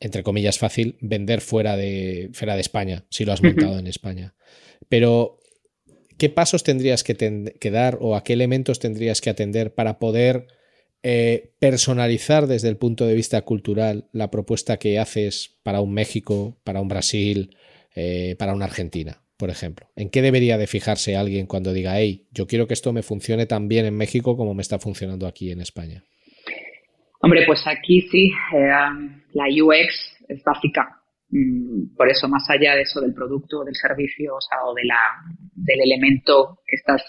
[0.00, 4.34] entre comillas fácil, vender fuera de, fuera de España, si lo has montado en España.
[4.88, 5.38] Pero
[6.18, 10.48] ¿qué pasos tendrías que, dar o a qué elementos tendrías que atender para poder
[11.04, 16.56] eh, personalizar desde el punto de vista cultural la propuesta que haces para un México,
[16.62, 17.56] para un Brasil,
[17.96, 19.88] eh, para una Argentina, por ejemplo?
[19.96, 23.46] ¿En qué debería de fijarse alguien cuando diga, hey, yo quiero que esto me funcione
[23.46, 26.04] tan bien en México como me está funcionando aquí en España?
[27.20, 28.70] Hombre, pues aquí sí, eh,
[29.32, 31.00] la UX es básica.
[31.30, 34.84] Mm, por eso, más allá de eso del producto, del servicio, o, sea, o de
[34.84, 35.00] la,
[35.56, 37.02] del elemento que estás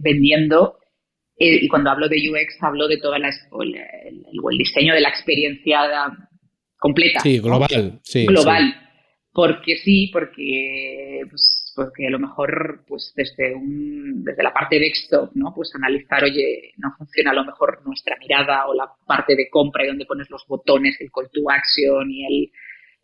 [0.00, 0.76] vendiendo,
[1.36, 5.08] eh, y cuando hablo de UX hablo de toda la, el, el, diseño de la
[5.08, 5.78] experiencia
[6.78, 7.20] completa.
[7.20, 8.00] Sí, global.
[8.02, 8.74] Sí, global.
[9.32, 14.82] Porque sí, porque, pues, porque a lo mejor pues desde, un, desde la parte de
[14.82, 15.52] desktop, ¿no?
[15.54, 19.84] Pues analizar, oye, no funciona a lo mejor nuestra mirada o la parte de compra
[19.84, 22.50] y donde pones los botones, el call to action y el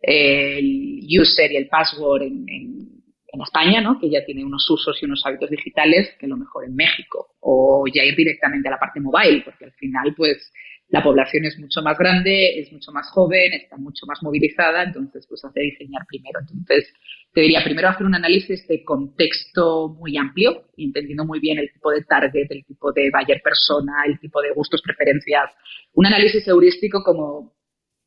[0.01, 3.00] el user y el password en, en,
[3.43, 3.99] España, ¿no?
[3.99, 7.85] que ya tiene unos usos y unos hábitos digitales que lo mejor en México, o
[7.93, 10.51] ya ir directamente a la parte mobile, porque al final, pues,
[10.89, 15.25] la población es mucho más grande, es mucho más joven, está mucho más movilizada, entonces,
[15.27, 16.39] pues, hace diseñar primero.
[16.41, 16.93] Entonces,
[17.33, 21.91] te diría primero hacer un análisis de contexto muy amplio, entendiendo muy bien el tipo
[21.91, 25.49] de target, el tipo de buyer persona, el tipo de gustos, preferencias,
[25.93, 27.53] un análisis heurístico como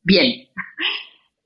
[0.03, 0.47] bien.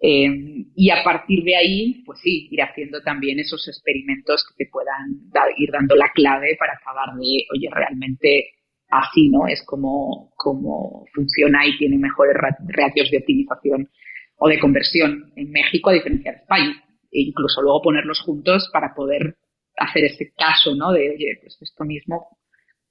[0.02, 4.72] Eh, y a partir de ahí, pues sí, ir haciendo también esos experimentos que te
[4.72, 8.54] puedan ir dando la clave para acabar de, oye, realmente
[8.90, 9.48] así, ¿no?
[9.48, 12.36] Es como, como funciona y tiene mejores
[12.68, 13.90] ratios de optimización
[14.38, 16.84] o de conversión en México a diferencia de España.
[17.12, 19.36] E incluso luego ponerlos juntos para poder
[19.78, 20.94] hacer ese caso, ¿no?
[20.94, 22.38] De, oye, pues esto mismo,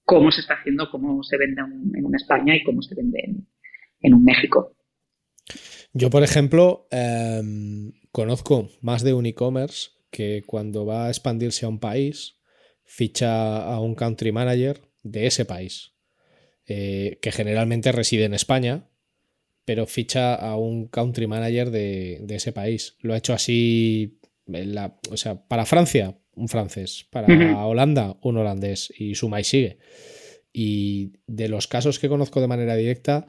[0.04, 3.18] cómo se está haciendo, cómo se vende en, una España y cómo se vende
[4.00, 4.77] en un México.
[5.98, 11.68] Yo, por ejemplo, em, conozco más de un e-commerce que cuando va a expandirse a
[11.68, 12.36] un país,
[12.84, 15.94] ficha a un country manager de ese país,
[16.66, 18.88] eh, que generalmente reside en España,
[19.64, 22.94] pero ficha a un country manager de, ese país.
[23.00, 24.20] Lo ha hecho así,
[25.10, 29.78] o sea, para Francia, un francés, para Holanda, un holandés, y suma y sigue.
[30.52, 33.26] Y de los casos que conozco de manera directa,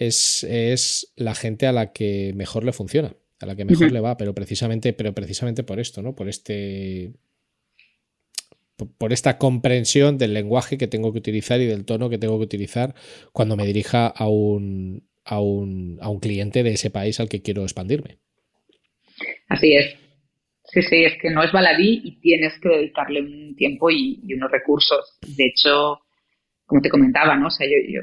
[0.00, 4.16] es, la gente a la que mejor le funciona, a la que mejor le va,
[4.16, 6.14] pero precisamente, pero precisamente por esto, ¿no?
[6.14, 7.12] Por este.
[8.96, 12.44] Por esta comprensión del lenguaje que tengo que utilizar y del tono que tengo que
[12.44, 12.94] utilizar
[13.30, 17.42] cuando me dirija a un, a un, a un cliente de ese país al que
[17.42, 18.16] quiero expandirme.
[19.48, 19.96] Así es.
[20.64, 24.32] Sí, sí, es que no es baladí y tienes que dedicarle un tiempo y, y
[24.32, 25.18] unos recursos.
[25.26, 26.00] De hecho,
[26.70, 27.48] como te comentaba, ¿no?
[27.48, 28.00] O sea, yo,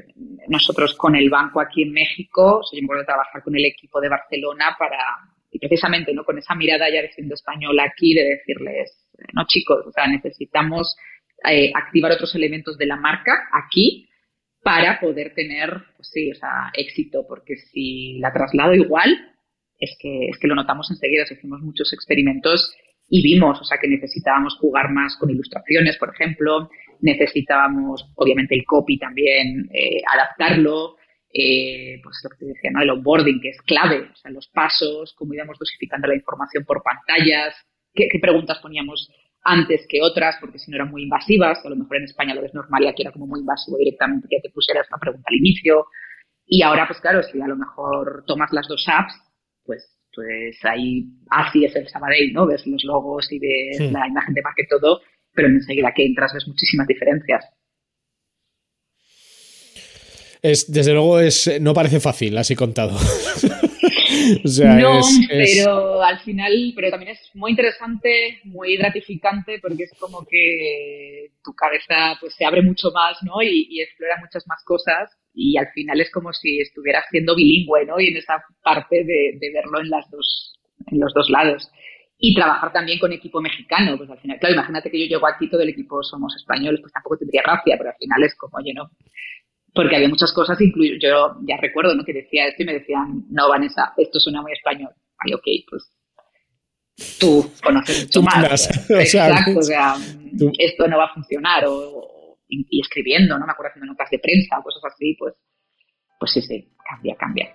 [0.50, 4.02] nosotros con el banco aquí en México, yo me acuerdo de trabajar con el equipo
[4.02, 5.00] de Barcelona para,
[5.50, 6.26] y precisamente, ¿no?
[6.26, 10.98] Con esa mirada ya de siendo español aquí, de decirles, no chicos, o sea, necesitamos
[11.50, 14.10] eh, activar otros elementos de la marca aquí
[14.62, 19.18] para poder tener, pues sí, o sea, éxito, porque si la traslado igual,
[19.80, 22.76] es que, es que lo notamos enseguida, hicimos muchos experimentos
[23.10, 26.70] y vimos, o sea, que necesitábamos jugar más con ilustraciones, por ejemplo,
[27.02, 30.98] necesitábamos, obviamente, el copy también, eh, adaptarlo,
[31.34, 32.82] eh, pues lo que te decía, ¿no?
[32.82, 36.84] El onboarding, que es clave, o sea, los pasos, cómo íbamos dosificando la información por
[36.84, 37.56] pantallas,
[37.94, 39.10] qué, preguntas poníamos
[39.44, 42.42] antes que otras, porque si no eran muy invasivas, a lo mejor en España lo
[42.42, 45.36] ves normal y aquí era como muy invasivo directamente que te pusieras una pregunta al
[45.36, 45.86] inicio.
[46.46, 49.14] Y ahora, pues claro, si a lo mejor tomas las dos apps,
[49.64, 52.48] pues pues ahí así es el Sabadell, ¿no?
[52.48, 55.00] Ves los logos y ves la imagen de marca y todo,
[55.32, 57.46] pero enseguida que entras ves muchísimas diferencias.
[60.42, 62.98] Es, desde luego es, no parece fácil, así contado.
[64.56, 71.28] no, pero al final, pero también es muy interesante, muy gratificante, porque es como que
[71.44, 73.44] tu cabeza pues se abre mucho más, ¿no?
[73.44, 77.86] Y, y explora muchas más cosas y al final es como si estuviera siendo bilingüe,
[77.86, 78.00] ¿no?
[78.00, 81.70] Y en esa parte de, verlo en las dos, en los dos lados.
[82.18, 85.48] Y trabajar también con equipo mexicano, pues al final, claro, imagínate que yo llego aquí,
[85.48, 88.74] todo el equipo somos españoles, pues tampoco tendría gracia, pero al final es como, oye,
[88.74, 88.90] no.
[89.76, 92.04] Porque había muchas cosas, incluyo, yo ya recuerdo, ¿no?
[92.04, 94.90] Que decía esto y me decían, no, Vanessa, esto suena muy español.
[95.20, 95.94] Ay, ok, pues
[97.20, 98.90] tú conoces mucho más.
[98.90, 99.96] Exacto, o sea,
[100.58, 102.17] esto no va a funcionar o,
[102.48, 103.46] y, escribiendo, ¿no?
[103.46, 105.36] Me acuerdo haciendo notas de prensa o cosas así, pues,
[106.20, 107.54] pues sí, sí, cambia, cambia.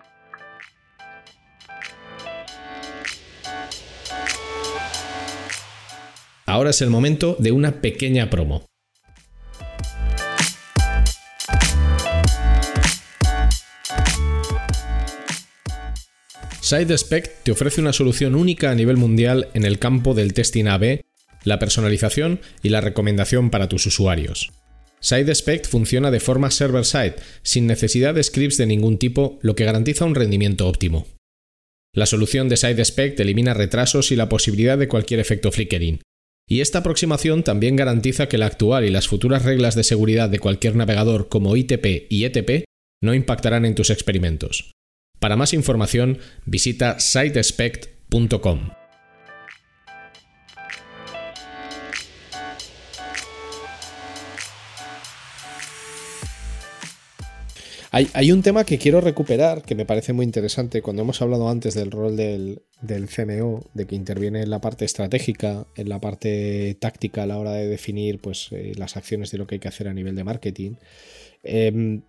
[6.47, 8.67] Ahora es el momento de una pequeña promo.
[16.61, 21.01] SideSpect te ofrece una solución única a nivel mundial en el campo del testing AB,
[21.45, 24.53] la personalización y la recomendación para tus usuarios.
[25.03, 30.05] SideSpect funciona de forma server-side, sin necesidad de scripts de ningún tipo, lo que garantiza
[30.05, 31.07] un rendimiento óptimo.
[31.95, 36.01] La solución de SideSpect elimina retrasos y la posibilidad de cualquier efecto flickering.
[36.49, 40.39] Y esta aproximación también garantiza que la actual y las futuras reglas de seguridad de
[40.39, 42.65] cualquier navegador como ITP y ETP
[43.03, 44.73] no impactarán en tus experimentos.
[45.19, 48.82] Para más información, visita sidespect.com.
[57.95, 60.81] Hay, un tema que quiero recuperar que me parece muy interesante.
[60.81, 65.67] Cuando hemos hablado antes del rol del, CMO, de que interviene en la parte estratégica,
[65.77, 69.47] en la parte táctica a la hora de definir pues, eh, las acciones de lo
[69.47, 70.77] que hay que hacer a nivel de marketing.
[71.43, 72.01] Em,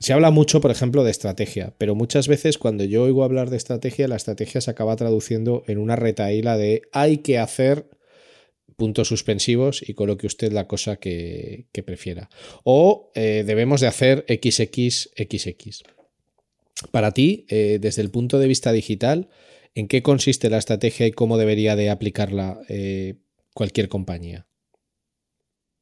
[0.00, 3.58] se habla mucho, por ejemplo, de estrategia, pero muchas veces cuando yo oigo hablar de
[3.58, 7.88] estrategia, la estrategia se acaba traduciendo en una retaíla de hay que hacer
[8.82, 12.28] puntos suspensivos y coloque usted la cosa que, prefiera.
[12.64, 15.84] O eh, debemos de hacer XXXX.
[16.90, 19.28] Para ti, eh, desde el punto de vista digital,
[19.76, 23.14] ¿en qué consiste la estrategia y cómo debería de aplicarla eh,
[23.54, 24.46] cualquier compañía?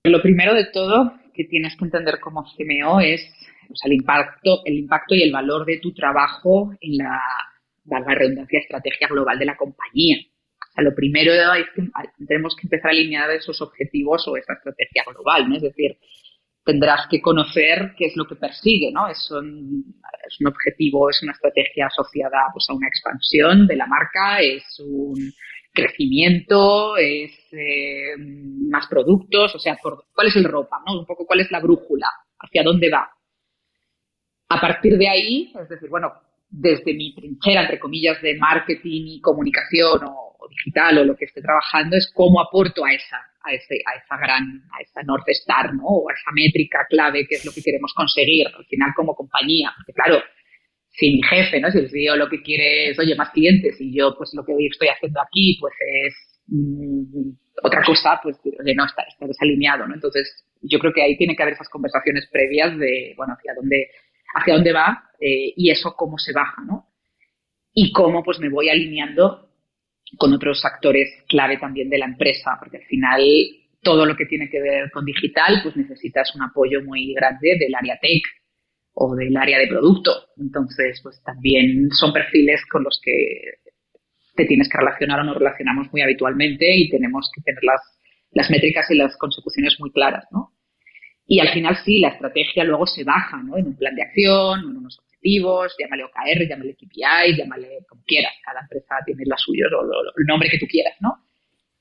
[0.04, 3.22] Lo primero de todo que tienes que entender como CMO es
[3.82, 7.18] el, impacto, el impacto y el valor de tu trabajo en la,
[7.84, 10.18] valga redundancia, estrategia global de la compañía
[10.80, 11.82] lo primero es que
[12.26, 15.56] tenemos que empezar a alinear esos objetivos o esa estrategia global, ¿no?
[15.56, 15.96] Es decir,
[16.64, 19.08] tendrás que conocer qué es lo que persigue, ¿no?
[19.08, 19.94] Es un,
[20.26, 24.64] es un objetivo, es una estrategia asociada pues, a una expansión de la marca, es
[24.80, 25.32] un
[25.72, 31.00] crecimiento, es eh, más productos, o sea, cuál es el ropa, ¿no?
[31.00, 32.08] Un poco cuál es la brújula,
[32.38, 33.10] hacia dónde va.
[34.48, 36.12] A partir de ahí, es decir, bueno,
[36.50, 41.42] desde mi trinchera, entre comillas, de marketing y comunicación o digital o lo que esté
[41.42, 45.74] trabajando es cómo aporto a esa, a, ese, a esa gran, a esa North Star,
[45.74, 45.84] ¿no?
[45.84, 49.72] O a esa métrica clave que es lo que queremos conseguir al final como compañía.
[49.76, 50.22] Porque claro,
[50.90, 51.70] si mi jefe, ¿no?
[51.70, 54.52] Si el CEO lo que quiere es, oye, más clientes y yo pues lo que
[54.52, 55.74] hoy estoy haciendo aquí pues
[56.04, 56.14] es
[56.48, 57.30] mm,
[57.62, 59.94] otra cosa, pues de no estar, estar desalineado, ¿no?
[59.94, 63.90] Entonces yo creo que ahí tiene que haber esas conversaciones previas de, bueno, hacia dónde,
[64.34, 66.86] hacia dónde va eh, y eso cómo se baja, ¿no?
[67.72, 69.49] Y cómo pues me voy alineando
[70.16, 73.22] con otros actores clave también de la empresa, porque al final
[73.82, 77.74] todo lo que tiene que ver con digital, pues necesitas un apoyo muy grande del
[77.74, 78.22] área tech
[78.92, 80.12] o del área de producto.
[80.36, 83.12] Entonces, pues también son perfiles con los que
[84.36, 87.80] te tienes que relacionar o nos relacionamos muy habitualmente y tenemos que tener las,
[88.32, 90.52] las métricas y las consecuciones muy claras, ¿no?
[91.26, 93.56] Y al final sí, la estrategia luego se baja, ¿no?
[93.56, 98.32] En un plan de acción, en unos objetivos, llámale OKR, llámale KPI, llámale como quieras.
[98.44, 99.82] Cada empresa tiene la suya o
[100.16, 101.18] el nombre que tú quieras, ¿no?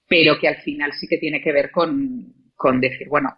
[0.07, 3.29] Pero que al final sí que tiene que ver con, con decir, bueno,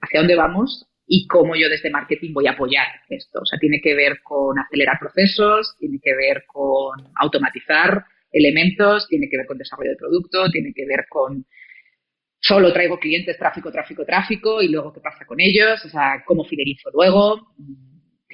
[0.00, 0.88] ¿hacia dónde vamos?
[1.06, 3.40] y cómo yo desde marketing voy a apoyar esto.
[3.40, 9.28] O sea, tiene que ver con acelerar procesos, tiene que ver con automatizar elementos, tiene
[9.28, 11.44] que ver con desarrollo de producto, tiene que ver con
[12.40, 16.44] solo traigo clientes, tráfico, tráfico, tráfico, y luego qué pasa con ellos, o sea, cómo
[16.44, 17.54] fidelizo luego.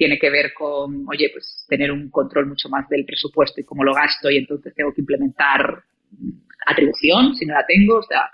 [0.01, 3.83] Tiene que ver con, oye, pues tener un control mucho más del presupuesto y cómo
[3.83, 5.83] lo gasto y entonces tengo que implementar
[6.65, 7.99] atribución si no la tengo.
[7.99, 8.31] O sea,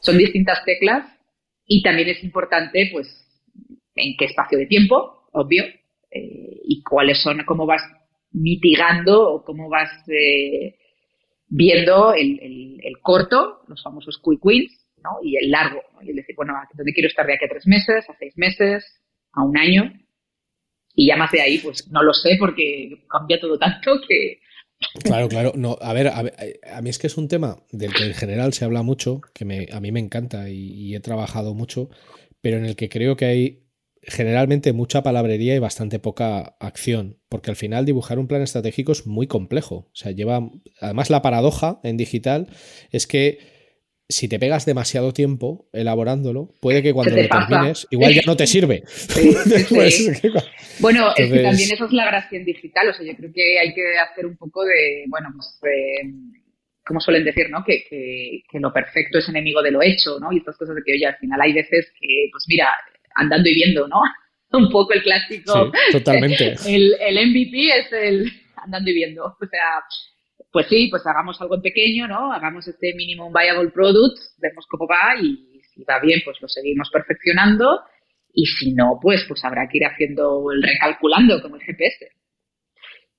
[0.00, 1.06] son distintas teclas
[1.68, 3.06] y también es importante, pues,
[3.94, 5.66] en qué espacio de tiempo, obvio,
[6.10, 7.82] eh, y cuáles son, cómo vas
[8.32, 10.80] mitigando o cómo vas eh,
[11.46, 14.72] viendo el, el, corto, los famosos quick wins,
[15.04, 15.10] ¿no?
[15.22, 15.80] y el largo.
[16.02, 18.84] Y el decir, bueno, ¿dónde quiero estar de aquí a tres meses, a seis meses,
[19.32, 19.92] a un año?
[20.98, 24.40] Y ya más de ahí, pues no lo sé porque cambia todo tanto que...
[25.04, 25.52] Claro, claro.
[25.54, 28.64] No, a ver, a, mí es que es un tema del que en general se
[28.64, 31.88] habla mucho, que me, a mí me encanta y he trabajado mucho,
[32.40, 33.68] pero en el que creo que hay
[34.02, 39.06] generalmente mucha palabrería y bastante poca acción, porque al final dibujar un plan estratégico es
[39.06, 39.76] muy complejo.
[39.76, 40.50] O sea, lleva.
[40.80, 42.48] Además, la paradoja en digital
[42.90, 43.57] es que
[44.08, 48.46] si te pegas demasiado tiempo elaborándolo, puede que cuando lo termines, igual ya no te
[48.46, 48.82] sirve.
[50.80, 52.88] bueno, es que también eso es la gracia en digital.
[52.88, 55.60] O sea, yo creo que hay que hacer un poco de, bueno, pues,
[56.86, 57.62] como suelen decir, ¿no?
[57.64, 60.32] Que, que, que, lo perfecto es enemigo de lo hecho, ¿no?
[60.32, 62.68] Y estas cosas de que, oye, al final hay veces que, pues mira,
[63.14, 64.00] andando y viendo, ¿no?
[64.58, 65.70] Un poco el clásico.
[65.92, 66.54] totalmente.
[66.66, 69.24] El, el MVP es el andando y viendo.
[69.24, 69.82] O sea,
[70.50, 72.32] pues sí, pues hagamos algo en pequeño, ¿no?
[72.32, 76.90] Hagamos este minimum viable product, vemos cómo va y si va bien, pues lo seguimos
[76.90, 77.80] perfeccionando
[78.32, 82.12] y si no, pues, pues habrá que ir haciendo el recalculando como el GPS.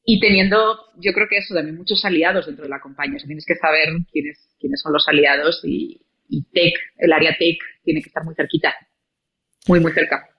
[0.05, 3.17] Y teniendo, yo creo que eso también muchos aliados dentro de la compañía.
[3.17, 7.35] O sea, tienes que saber quiénes, quiénes son los aliados y, y tech, el área
[7.37, 8.73] tech tiene que estar muy cerquita
[9.67, 10.29] muy, muy cerca.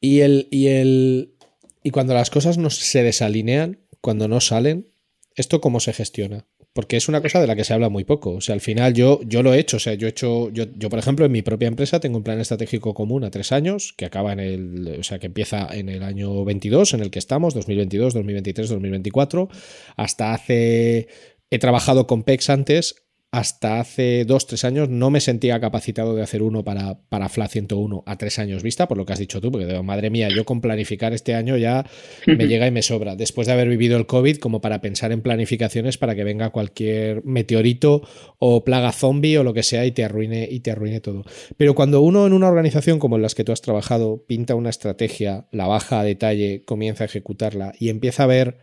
[0.00, 1.34] Y el, y el.
[1.82, 4.86] Y cuando las cosas no se desalinean, cuando no salen,
[5.34, 6.46] ¿esto cómo se gestiona?
[6.72, 8.32] Porque es una cosa de la que se habla muy poco.
[8.32, 9.76] O sea, al final yo, yo lo he hecho.
[9.76, 10.50] O sea, yo he hecho.
[10.50, 13.52] Yo, yo, por ejemplo, en mi propia empresa tengo un plan estratégico común a tres
[13.52, 14.96] años, que acaba en el.
[14.98, 19.48] O sea, que empieza en el año 22, en el que estamos, 2022, 2023, 2024.
[19.96, 21.06] Hasta hace.
[21.50, 23.03] He trabajado con PEX antes
[23.34, 27.48] hasta hace dos, tres años no me sentía capacitado de hacer uno para, para FLA
[27.48, 30.28] 101 a tres años vista, por lo que has dicho tú, porque digo, madre mía,
[30.28, 31.84] yo con planificar este año ya
[32.28, 33.16] me llega y me sobra.
[33.16, 37.24] Después de haber vivido el COVID, como para pensar en planificaciones para que venga cualquier
[37.24, 38.06] meteorito
[38.38, 41.24] o plaga zombie o lo que sea y te arruine, y te arruine todo.
[41.56, 44.70] Pero cuando uno en una organización como en las que tú has trabajado pinta una
[44.70, 48.58] estrategia, la baja a detalle, comienza a ejecutarla y empieza a ver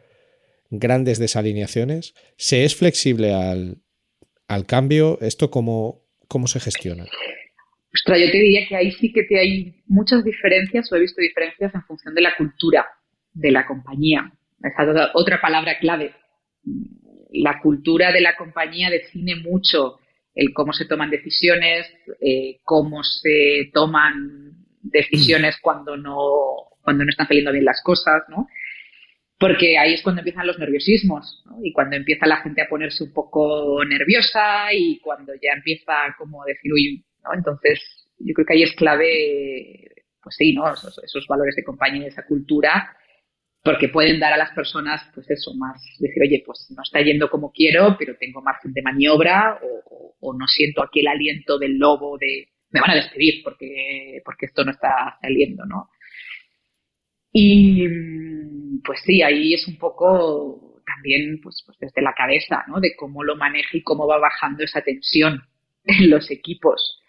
[0.69, 3.81] grandes desalineaciones, se es flexible al
[4.51, 7.05] al cambio, ¿esto cómo, cómo se gestiona?
[7.93, 11.21] Ostras, yo te diría que ahí sí que te hay muchas diferencias o he visto
[11.21, 12.85] diferencias en función de la cultura
[13.33, 14.29] de la compañía.
[14.61, 16.13] Esa otra palabra clave.
[17.31, 19.99] La cultura de la compañía define mucho
[20.35, 21.87] el cómo se toman decisiones,
[22.19, 26.17] eh, cómo se toman decisiones cuando no,
[26.81, 28.47] cuando no están saliendo bien las cosas, ¿no?
[29.41, 31.57] Porque ahí es cuando empiezan los nerviosismos ¿no?
[31.63, 36.45] y cuando empieza la gente a ponerse un poco nerviosa y cuando ya empieza como
[36.45, 37.33] decir, uy, ¿no?
[37.33, 37.79] Entonces,
[38.19, 40.71] yo creo que ahí es clave, pues sí, ¿no?
[40.71, 42.95] Esos, valores de compañía, esa cultura,
[43.63, 47.27] porque pueden dar a las personas, pues eso, más decir, oye, pues no está yendo
[47.31, 51.79] como quiero, pero tengo margen de maniobra o, o no siento aquí el aliento del
[51.79, 55.89] lobo de me van a despedir porque, porque esto no está saliendo, ¿no?
[57.33, 57.87] Y
[58.83, 62.79] pues sí, ahí es un poco también pues, pues desde la cabeza, ¿no?
[62.79, 65.41] De cómo lo maneja y cómo va bajando esa tensión
[65.85, 66.99] en los equipos.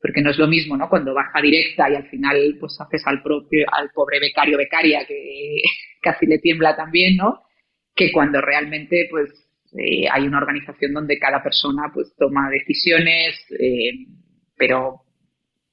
[0.00, 0.88] Porque no es lo mismo, ¿no?
[0.88, 5.62] Cuando baja directa y al final pues haces al propio, al pobre becario becaria que
[6.02, 7.42] casi le tiembla también, ¿no?
[7.94, 9.30] Que cuando realmente pues
[9.78, 14.06] eh, hay una organización donde cada persona pues toma decisiones, eh,
[14.56, 15.02] pero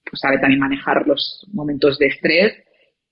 [0.10, 2.54] pues sabe también manejar los momentos de estrés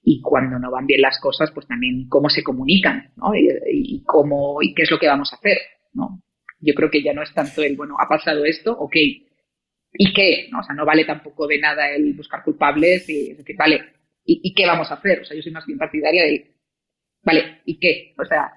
[0.09, 3.35] y cuando no van bien las cosas, pues también cómo se comunican, ¿no?
[3.35, 5.57] Y, cómo, y qué es lo que vamos a hacer,
[5.91, 6.23] ¿no?
[6.61, 10.47] Yo creo que ya no es tanto el, bueno, ha pasado esto, ok, ¿y qué?
[10.49, 10.59] ¿no?
[10.61, 13.81] O sea, no vale tampoco de nada el buscar culpables y decir, vale,
[14.23, 15.19] ¿y, qué vamos a hacer?
[15.19, 16.55] O sea, yo soy más bien partidaria de,
[17.23, 18.15] vale, ¿y qué?
[18.17, 18.53] O sea...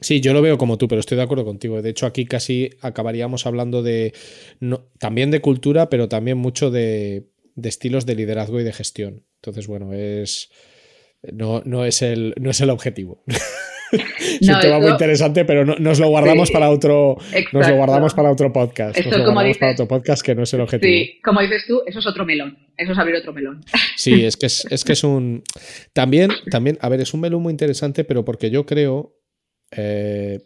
[0.00, 1.82] Sí, yo lo veo como tú, pero estoy de acuerdo contigo.
[1.82, 4.14] De hecho, aquí casi acabaríamos hablando de,
[4.58, 9.24] no, también de cultura, pero también mucho de de estilos de liderazgo y de gestión.
[9.36, 10.50] Entonces, bueno, es
[11.32, 13.22] no, no, es, el, no es el objetivo.
[13.92, 17.16] es un tema muy interesante, pero no, nos lo guardamos para otro.
[17.52, 18.98] Nos lo guardamos para otro podcast.
[18.98, 20.92] nos lo guardamos para otro podcast que no es el objetivo.
[20.92, 22.58] Sí, como dices tú, eso es otro melón.
[22.76, 23.62] Eso es abrir otro melón.
[23.96, 25.42] Sí, es que es, que es un.
[25.92, 29.18] También, también, a ver, es un melón muy interesante, pero porque yo creo.
[29.70, 30.38] Eh,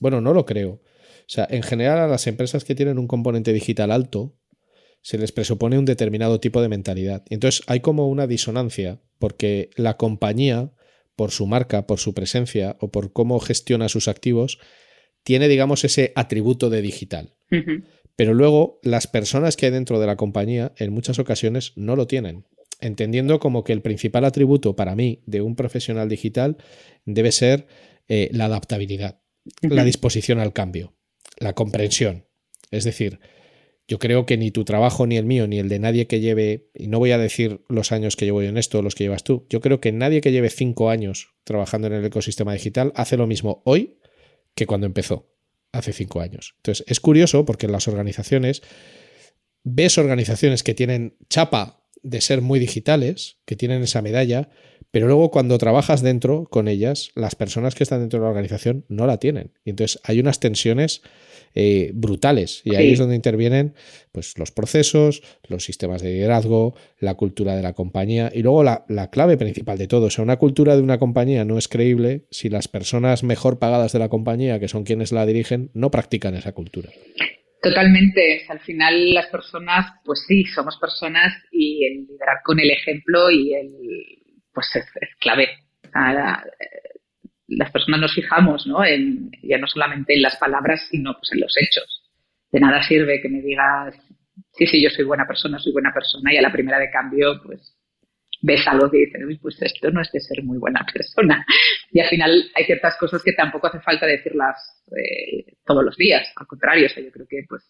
[0.00, 0.70] bueno, no lo creo.
[0.70, 4.36] O sea, en general a las empresas que tienen un componente digital alto,
[5.02, 7.24] se les presupone un determinado tipo de mentalidad.
[7.28, 10.72] Y entonces hay como una disonancia, porque la compañía,
[11.16, 14.58] por su marca, por su presencia o por cómo gestiona sus activos,
[15.22, 17.34] tiene, digamos, ese atributo de digital.
[18.16, 22.06] Pero luego las personas que hay dentro de la compañía en muchas ocasiones no lo
[22.06, 22.46] tienen,
[22.80, 26.56] entendiendo como que el principal atributo para mí de un profesional digital
[27.04, 27.66] debe ser
[28.08, 29.20] eh, la adaptabilidad,
[29.62, 30.94] la disposición al cambio,
[31.38, 32.26] la comprensión.
[32.70, 33.20] Es decir,
[33.88, 36.68] yo creo que ni tu trabajo, ni el mío, ni el de nadie que lleve,
[36.74, 39.24] y no voy a decir los años que llevo yo en esto, los que llevas
[39.24, 43.16] tú, yo creo que nadie que lleve cinco años trabajando en el ecosistema digital hace
[43.16, 43.98] lo mismo hoy
[44.54, 45.32] que cuando empezó,
[45.72, 46.54] hace cinco años.
[46.58, 48.62] Entonces, es curioso porque en las organizaciones
[49.64, 54.50] ves organizaciones que tienen chapa de ser muy digitales, que tienen esa medalla,
[54.90, 58.84] pero luego cuando trabajas dentro con ellas, las personas que están dentro de la organización
[58.88, 59.54] no la tienen.
[59.64, 61.02] Y entonces hay unas tensiones
[61.54, 62.62] eh, brutales.
[62.64, 63.74] Y ahí es donde intervienen
[64.12, 68.84] pues, los procesos, los sistemas de liderazgo, la cultura de la compañía y luego la,
[69.10, 70.06] clave principal de todo.
[70.06, 73.92] O sea, una cultura de una compañía no es creíble si las personas mejor pagadas
[73.92, 76.90] de la compañía, que son quienes la dirigen, no practican esa cultura.
[77.62, 78.44] Totalmente.
[78.48, 83.54] Al final las personas, pues sí, somos personas y el liderar con el ejemplo y
[83.54, 83.70] el,
[84.52, 84.84] pues es,
[85.20, 85.48] clave
[87.48, 88.84] las personas nos fijamos, ¿no?
[88.84, 92.04] En, ya no solamente en las palabras, sino pues en los hechos.
[92.52, 93.94] De nada sirve que me digas,
[94.52, 97.40] sí, sí, yo soy buena persona, soy buena persona, y a la primera de cambio,
[97.44, 97.74] pues
[98.40, 101.44] ves algo que dices, pues esto no es de ser muy buena persona.
[101.90, 106.30] Y al final hay ciertas cosas que tampoco hace falta decirlas eh, todos los días.
[106.36, 107.64] Al contrario, o sea, yo creo que pues,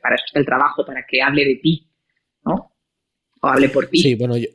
[0.00, 1.88] para eso es el trabajo, para que hable de ti,
[2.44, 2.72] ¿no?
[3.40, 3.98] O hable por ti.
[3.98, 4.48] Sí, bueno, yo,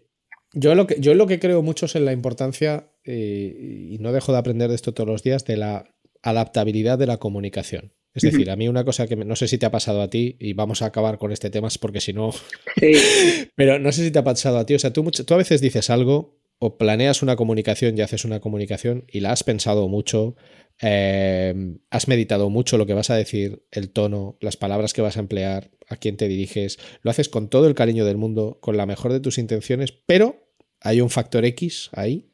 [0.57, 4.11] yo lo que, yo lo que creo mucho es en la importancia, eh, y no
[4.11, 5.93] dejo de aprender de esto todos los días, de la
[6.23, 7.93] adaptabilidad de la comunicación.
[8.13, 10.37] Es decir, a mí una cosa que no sé si te ha pasado a ti,
[10.39, 12.31] y vamos a acabar con este tema porque si no...
[13.55, 15.61] pero no sé si te ha pasado a ti, o sea, tú, tú a veces
[15.61, 20.35] dices algo o planeas una comunicación y haces una comunicación y la has pensado mucho,
[20.81, 21.53] eh,
[21.91, 25.19] has meditado mucho lo que vas a decir, el tono, las palabras que vas a
[25.19, 28.87] emplear, a quién te diriges, lo haces con todo el cariño del mundo, con la
[28.87, 30.46] mejor de tus intenciones, pero
[30.81, 32.29] hay un factor X ahí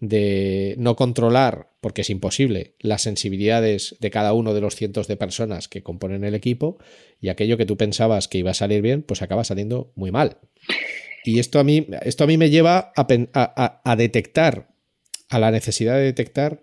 [0.00, 5.16] de no controlar, porque es imposible, las sensibilidades de cada uno de los cientos de
[5.16, 6.78] personas que componen el equipo
[7.20, 10.38] y aquello que tú pensabas que iba a salir bien, pues acaba saliendo muy mal.
[11.24, 14.74] Y esto a mí, esto a mí me lleva a, detectar,
[15.28, 16.62] a la necesidad de detectar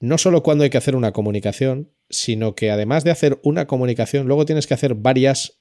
[0.00, 4.26] no solo cuando hay que hacer una comunicación, sino que además de hacer una comunicación,
[4.26, 5.58] luego tienes que hacer varias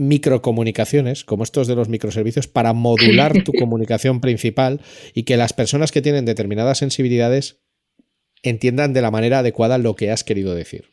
[0.00, 4.80] microcomunicaciones, como estos de los microservicios, para modular tu comunicación principal
[5.14, 7.60] y que las personas que tienen determinadas sensibilidades
[8.42, 10.84] entiendan de la manera adecuada lo que has querido decir.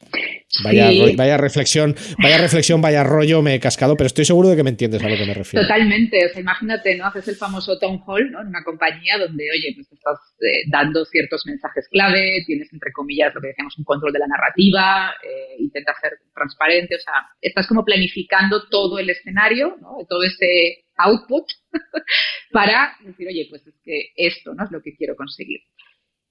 [0.64, 1.93] Vaya, vaya reflexión,
[2.24, 5.10] vaya reflexión, vaya rollo me he cascado, pero estoy seguro de que me entiendes a
[5.10, 5.66] lo que me refiero.
[5.66, 7.06] Totalmente, o sea, imagínate, ¿no?
[7.06, 8.41] Haces el famoso town hall, ¿no?
[8.41, 13.36] En una compañía donde, oye, pues estás eh, dando ciertos mensajes clave, tienes entre comillas
[13.36, 17.68] lo que decíamos un control de la narrativa, eh, intentas ser transparente, o sea, estás
[17.68, 19.98] como planificando todo el escenario, ¿no?
[20.08, 21.45] Todo ese output
[22.52, 24.64] para decir, oye, pues es que esto, ¿no?
[24.64, 25.60] Es lo que quiero conseguir.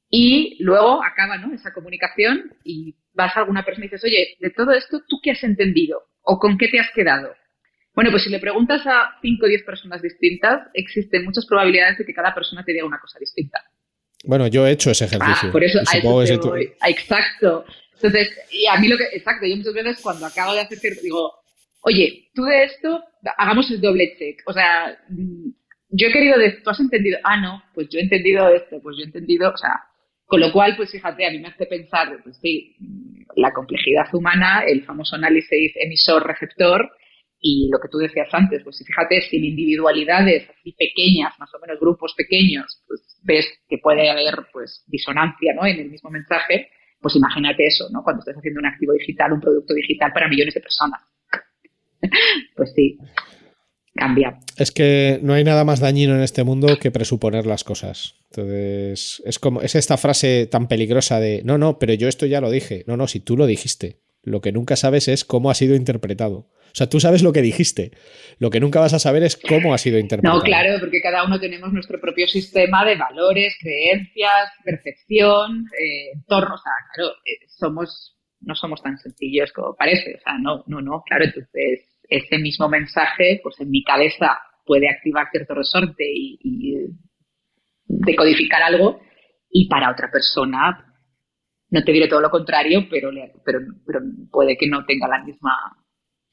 [0.09, 1.55] Y luego acaba ¿no?
[1.55, 5.33] esa comunicación y vas a alguna persona y dices, oye, de todo esto, ¿tú qué
[5.33, 6.03] has entendido?
[6.23, 7.35] ¿O con qué te has quedado?
[7.95, 12.05] Bueno, pues si le preguntas a 5 o 10 personas distintas, existen muchas probabilidades de
[12.05, 13.63] que cada persona te diga una cosa distinta.
[14.25, 15.49] Bueno, yo he hecho ese ejercicio.
[15.49, 17.65] Ah, por eso, a eso ah, Exacto.
[17.95, 21.33] Entonces, y a mí lo que, exacto, yo muchas veces cuando acabo de hacer, digo,
[21.81, 23.03] oye, tú de esto,
[23.39, 24.43] hagamos el doble check.
[24.47, 25.49] O sea, mm,
[25.89, 28.97] yo he querido, de, tú has entendido, ah, no, pues yo he entendido esto, pues
[28.99, 29.85] yo he entendido, o sea,
[30.27, 32.77] con lo cual, pues fíjate, a mí me hace pensar, pues sí,
[33.37, 36.91] la complejidad humana, el famoso análisis emisor-receptor
[37.41, 41.79] y lo que tú decías antes, pues fíjate, sin individualidades así pequeñas, más o menos
[41.79, 45.65] grupos pequeños, pues ves que puede haber pues disonancia ¿no?
[45.65, 46.71] en el mismo mensaje,
[47.01, 48.03] pues imagínate eso, ¿no?
[48.03, 51.01] Cuando estás haciendo un activo digital, un producto digital para millones de personas.
[52.57, 52.99] pues sí,
[53.95, 54.39] cambia.
[54.57, 58.15] Es que no hay nada más dañino en este mundo que presuponer las cosas.
[58.37, 62.41] Entonces, es como es esta frase tan peligrosa de, no, no, pero yo esto ya
[62.41, 62.85] lo dije.
[62.87, 64.01] No, no, si tú lo dijiste.
[64.23, 66.37] Lo que nunca sabes es cómo ha sido interpretado.
[66.39, 67.93] O sea, tú sabes lo que dijiste.
[68.39, 70.39] Lo que nunca vas a saber es cómo ha sido interpretado.
[70.39, 76.57] No, claro, porque cada uno tenemos nuestro propio sistema de valores, creencias, percepción, eh, entorno.
[76.57, 80.17] O sea, claro, eh, somos, no somos tan sencillos como parece.
[80.17, 81.25] O sea, no, no, no, claro.
[81.25, 86.75] Entonces, ese mismo mensaje, pues en mi cabeza puede activar cierto resorte y, y
[87.87, 89.01] decodificar algo
[89.51, 90.87] y para otra persona
[91.71, 93.11] no te diré todo lo contrario, pero,
[93.45, 95.53] pero, pero puede que no tenga la misma...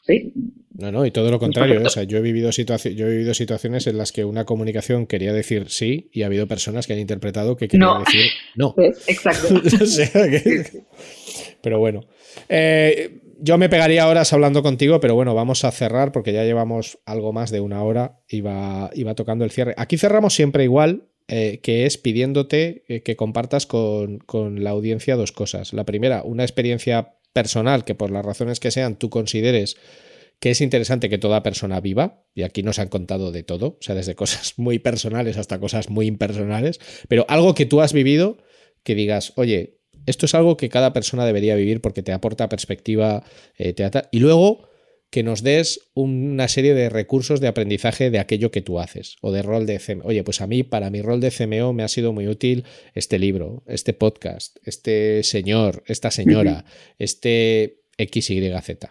[0.01, 0.33] ¿sí?
[0.75, 1.81] No, no, y todo lo contrario.
[1.83, 5.33] O sea, yo he, vivido yo he vivido situaciones en las que una comunicación quería
[5.33, 8.73] decir sí y ha habido personas que han interpretado que querían decir no.
[9.07, 9.61] Exacto.
[11.61, 12.01] Pero bueno.
[12.49, 16.99] Eh, yo me pegaría horas hablando contigo, pero bueno, vamos a cerrar porque ya llevamos
[17.05, 19.73] algo más de una hora y va, y va tocando el cierre.
[19.77, 24.19] Aquí cerramos siempre igual, eh, que es pidiéndote eh, que compartas con,
[24.57, 25.73] la audiencia dos cosas.
[25.73, 29.77] La primera, una experiencia personal que por las razones que sean tú consideres
[30.39, 33.77] que es interesante que toda persona viva, y aquí nos han contado de todo, o
[33.79, 38.37] sea, desde cosas muy personales hasta cosas muy impersonales, pero algo que tú has vivido
[38.83, 43.23] que digas, oye, esto es algo que cada persona debería vivir porque te aporta perspectiva,
[43.57, 43.73] eh,
[44.11, 44.67] y luego
[45.13, 49.31] que nos des una serie de recursos de aprendizaje de aquello que tú haces o
[49.31, 50.05] de rol de CMO.
[50.05, 53.19] Oye, pues a mí, para mi rol de CMO, me ha sido muy útil este
[53.19, 56.65] libro, este podcast, este señor, esta señora,
[56.97, 58.87] este XYZ.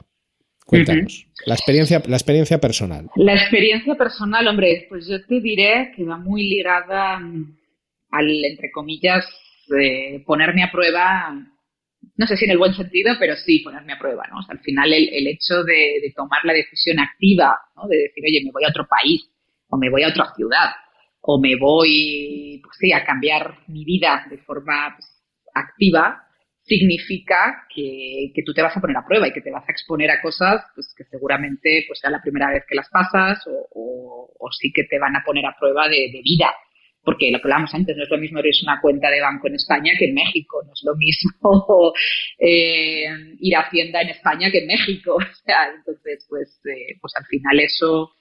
[0.64, 3.08] Cuéntanos, la, experiencia, la experiencia personal.
[3.16, 9.26] La experiencia personal, hombre, pues yo te diré que va muy ligada al, entre comillas,
[10.24, 11.36] ponerme a prueba
[12.16, 14.38] no sé si en el buen sentido, pero sí ponerme a prueba, ¿no?
[14.46, 17.88] al final el, hecho de, tomar la decisión activa, ¿no?
[17.88, 19.22] De decir, oye, me voy a otro país,
[19.68, 20.70] o me voy a otra ciudad,
[21.22, 25.08] o me voy, pues sí, a cambiar mi vida de forma pues,
[25.54, 26.22] activa,
[26.64, 29.72] significa que, que, tú te vas a poner a prueba y que te vas a
[29.72, 34.30] exponer a cosas pues, que seguramente pues, sea la primera vez que las pasas o,
[34.38, 36.52] o, sí que te van a poner a prueba de, de vida
[37.04, 39.54] porque lo que hablábamos antes, no es lo mismo abrir una cuenta de banco en
[39.54, 41.92] España que en México, no es lo mismo
[42.38, 43.06] eh,
[43.40, 45.16] ir a Hacienda en España que en México.
[45.32, 48.12] O sea, entonces, pues, eh, pues al final eso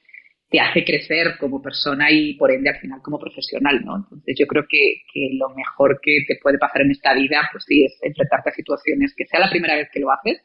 [0.50, 3.98] te hace crecer como persona y por ende al final como profesional, ¿no?
[3.98, 7.64] Entonces yo creo que, que lo mejor que te puede pasar en esta vida, pues
[7.66, 10.42] sí, es enfrentarte a situaciones que sea la primera vez que lo haces,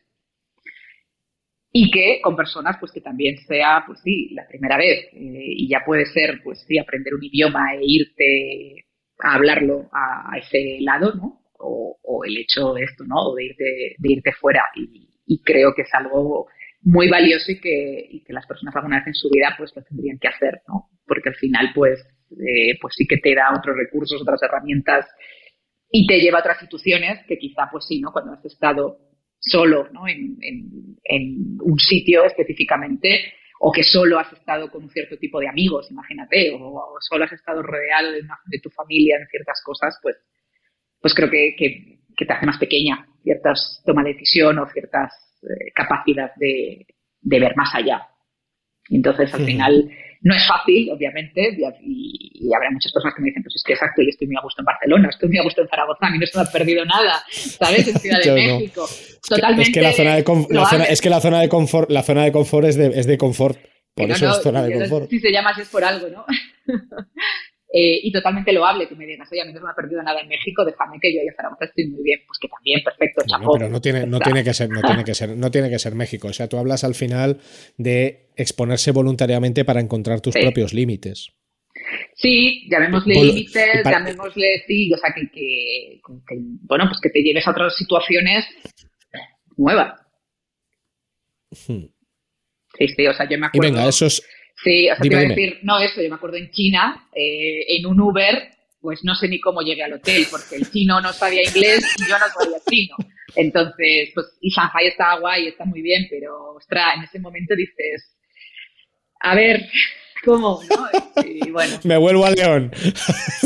[1.79, 5.69] y que con personas pues que también sea pues sí la primera vez eh, y
[5.69, 8.87] ya puede ser pues sí aprender un idioma e irte
[9.19, 14.13] a hablarlo a, ese lado no o, el hecho de esto no de irte de
[14.13, 14.63] irte fuera.
[14.75, 16.47] Y, creo que es algo
[16.81, 19.83] muy valioso y que, y que, las personas alguna vez en su vida pues lo
[19.83, 22.01] tendrían que hacer no porque al final pues
[22.31, 25.05] eh, pues sí que te da otros recursos otras herramientas
[25.91, 28.99] y te lleva a otras instituciones que quizá pues sí no cuando has estado
[29.47, 30.07] solo ¿no?
[30.09, 30.37] en,
[31.61, 36.53] un sitio específicamente o que solo has estado con un cierto tipo de amigos, imagínate,
[36.53, 40.17] o, solo has estado rodeado de, tu familia en ciertas cosas, pues,
[41.01, 46.33] pues creo que, te hace más pequeña ciertas toma de decisión o ciertas eh, capacidades
[46.37, 46.87] de,
[47.21, 48.09] de ver más allá.
[48.89, 49.91] Entonces, al final,
[50.23, 54.03] no es fácil, obviamente, y, habrá muchas personas que me dicen, pues es que exacto,
[54.03, 56.19] yo estoy muy a gusto en Barcelona, estoy muy a gusto en Zaragoza, a mí
[56.19, 57.89] no se me ha perdido nada, ¿sabes?
[57.89, 58.89] En Ciudad de México.
[59.29, 59.71] Totalmente.
[59.71, 62.67] Es que la zona de, es que la zona de confort, la zona de confort
[62.67, 63.59] es de, es de confort.
[63.95, 65.09] Por eso es zona de confort.
[65.11, 66.25] Si se llama así es por algo, ¿no?
[67.73, 70.21] Eh, y totalmente loable que me digas, oye, a mí no me ha perdido nada
[70.21, 73.53] en México, déjame que yo a Zaragoza estoy muy bien, pues que también, perfecto, chapó.
[73.55, 75.95] pero no tiene, no tiene que ser, no tiene que ser, no tiene que ser
[75.95, 76.29] México.
[76.29, 77.41] O sea, tú hablas al final
[77.77, 81.33] de exponerse voluntariamente para encontrar tus propios límites.
[82.15, 86.01] Sí, llamémosle límites, llamémosle, sí, o sea, que,
[86.63, 88.45] bueno, pues que te lleves a otras situaciones
[89.57, 90.01] nuevas.
[91.67, 91.87] Hmm.
[92.79, 93.69] Sí, sí, o sea, yo me acuerdo.
[93.69, 94.23] Y venga, esos,
[94.67, 97.65] Sí, o sea, te iba a decir, no, eso, yo me acuerdo en China, eh,
[97.69, 101.13] en un Uber, pues no sé ni cómo llegué al hotel, porque el chino no
[101.13, 102.97] sabía inglés y yo no sabía chino.
[103.37, 108.17] Entonces, pues, y Shanghai está guay, está muy bien, pero, ostras, en ese momento dices,
[109.21, 109.69] a ver,
[110.25, 110.61] ¿cómo?
[110.69, 110.89] ¿no?
[111.25, 111.79] Y bueno.
[111.85, 112.73] Me vuelvo a León.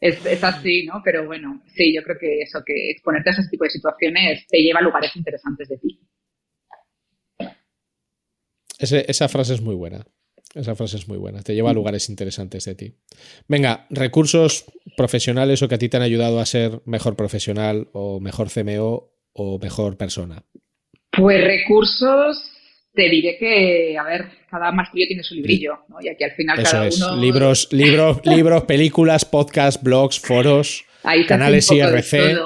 [0.00, 1.02] es, es, así, ¿no?
[1.04, 4.60] Pero bueno, sí, yo creo que eso, que exponerte a ese tipo de situaciones te
[4.60, 6.00] lleva a lugares interesantes de ti
[8.82, 10.06] esa frase es muy buena.
[10.54, 11.42] Esa frase es muy buena.
[11.42, 12.94] Te lleva a lugares interesantes de ti.
[13.48, 18.20] Venga, recursos profesionales o que a ti te han ayudado a ser mejor profesional o
[18.20, 20.44] mejor CMO o mejor persona.
[21.10, 22.52] Pues recursos,
[22.92, 25.96] te diré que, a ver, cada maestría tiene su librillo, ¿no?
[26.02, 27.00] Y aquí al final Eso cada es.
[27.18, 30.84] Libros, libros, libros, películas, podcasts, blogs, foros,
[31.26, 32.36] canales IRC.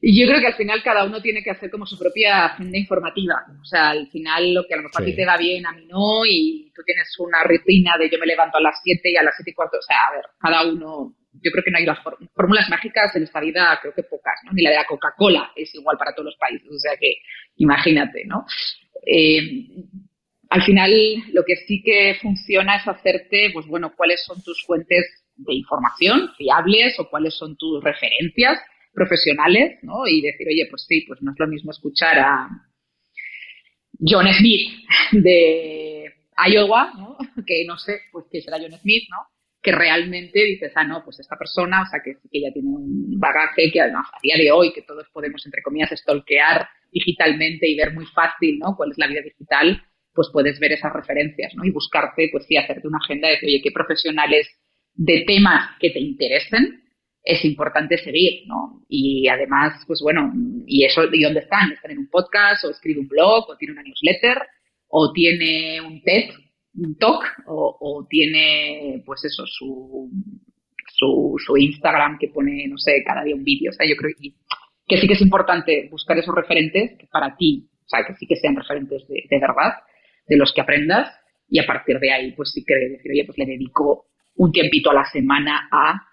[0.00, 2.78] Y yo creo que al final cada uno tiene que hacer como su propia agenda
[2.78, 3.44] informativa.
[3.60, 5.72] O sea, al final lo que a lo mejor a ti te va bien, a
[5.72, 9.16] mí no, y tú tienes una rutina de yo me levanto a las 7 y
[9.16, 9.78] a las 7 y cuarto.
[9.78, 11.98] O sea, a ver, cada uno, yo creo que no hay las
[12.34, 14.52] fórmulas mágicas en esta vida, creo que pocas, ¿no?
[14.52, 16.68] Ni la de la Coca-Cola es igual para todos los países.
[16.70, 17.16] O sea que
[17.56, 18.46] imagínate, ¿no?
[19.04, 19.66] Eh,
[20.50, 20.92] al final
[21.32, 25.04] lo que sí que funciona es hacerte, pues bueno, cuáles son tus fuentes
[25.36, 28.58] de información fiables o cuáles son tus referencias
[28.98, 30.06] profesionales, ¿no?
[30.06, 32.48] Y decir, oye, pues sí, pues no es lo mismo escuchar a
[34.00, 34.70] John Smith
[35.12, 36.12] de
[36.50, 37.16] Iowa, ¿no?
[37.46, 39.18] Que no sé, pues que será John Smith, ¿no?
[39.62, 43.18] Que realmente dices, ah, no, pues esta persona, o sea, que que ya tiene un
[43.18, 47.76] bagaje que además a día de hoy, que todos podemos, entre comillas, stalkear digitalmente y
[47.76, 48.74] ver muy fácil, ¿no?
[48.76, 51.64] Cuál es la vida digital, pues puedes ver esas referencias, ¿no?
[51.64, 54.48] Y buscarte, pues sí, hacerte una agenda de, oye, qué profesionales
[54.94, 56.82] de temas que te interesen
[57.28, 58.80] es importante seguir, ¿no?
[58.88, 60.32] Y además, pues bueno,
[60.66, 61.72] ¿y eso y dónde están?
[61.72, 64.38] ¿Están en un podcast o escribe un blog o tiene una newsletter
[64.88, 66.30] o tiene un TED,
[66.74, 70.10] un talk o, tiene, pues eso, su,
[70.86, 73.72] su, su, Instagram que pone, no sé, cada día un vídeo.
[73.72, 74.30] O sea, yo creo que,
[74.86, 78.26] que sí que es importante buscar esos referentes que para ti, o sea, que sí
[78.26, 79.74] que sean referentes de, de verdad,
[80.26, 81.14] de los que aprendas
[81.50, 84.06] y a partir de ahí, pues sí que decir, oye, pues le dedico
[84.36, 86.07] un tiempito a la semana a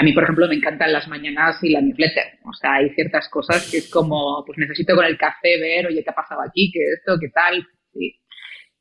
[0.00, 2.38] a mí, por ejemplo, me encantan las mañanas y la newsletter.
[2.46, 6.02] O sea, hay ciertas cosas que es como, pues necesito con el café ver, oye,
[6.02, 6.72] ¿qué ha pasado aquí?
[6.72, 7.18] ¿Qué esto?
[7.20, 7.66] ¿Qué tal?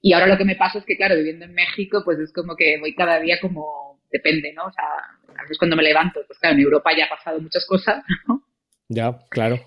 [0.01, 2.55] Y ahora lo que me pasa es que, claro, viviendo en México, pues es como
[2.55, 4.63] que voy cada día como, depende, ¿no?
[4.67, 4.85] O sea,
[5.37, 8.41] a veces cuando me levanto, pues claro, en Europa ya ha pasado muchas cosas, ¿no?
[8.87, 9.59] Ya, claro.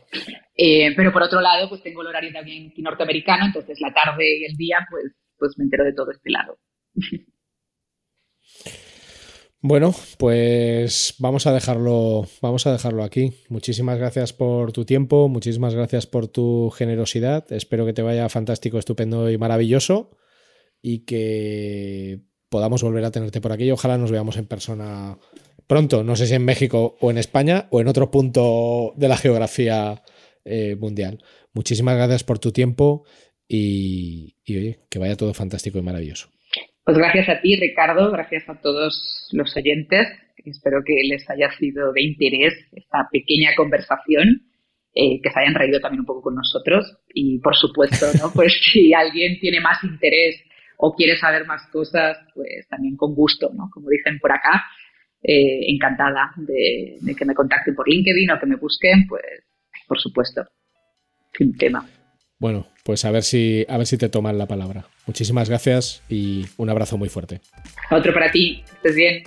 [0.57, 4.47] Eh, pero por otro lado, pues tengo el horario también norteamericano, entonces la tarde y
[4.47, 6.57] el día, pues, pues me entero de todo este lado.
[9.65, 13.35] Bueno, pues vamos a dejarlo, vamos a dejarlo aquí.
[13.49, 17.51] Muchísimas gracias por tu tiempo, muchísimas gracias por tu generosidad.
[17.53, 20.11] Espero que te vaya fantástico, estupendo y maravilloso
[20.83, 23.71] y que podamos volver a tenerte por aquí.
[23.71, 25.17] ojalá nos veamos en persona
[25.69, 26.03] pronto.
[26.03, 30.03] No sé si en México o en España o en otro punto de la geografía
[30.45, 31.23] eh, mundial.
[31.53, 33.05] Muchísimas gracias por tu tiempo
[33.47, 36.31] y, y oye, que vaya todo fantástico y maravilloso.
[36.85, 40.09] Pues gracias a ti, Ricardo, gracias a todos los oyentes.
[40.45, 44.43] Espero que les haya sido de interés esta pequeña conversación,
[44.93, 46.99] eh, que se hayan reído también un poco con nosotros.
[47.15, 48.33] Y por supuesto, ¿no?
[48.35, 50.43] Pues si alguien tiene más interés
[50.77, 53.71] o quiere saber más cosas, pues también con gusto, ¿no?
[53.73, 54.65] Como dicen por acá,
[55.23, 59.23] eh, encantada de, de que me contacten por LinkedIn o que me busquen, pues
[59.87, 60.43] por supuesto,
[61.39, 61.89] sin tema.
[62.41, 64.87] Bueno, pues a ver si a ver si te toman la palabra.
[65.07, 67.41] Muchísimas gracias y un abrazo muy fuerte.
[67.91, 69.23] Otro para ti, estés bien.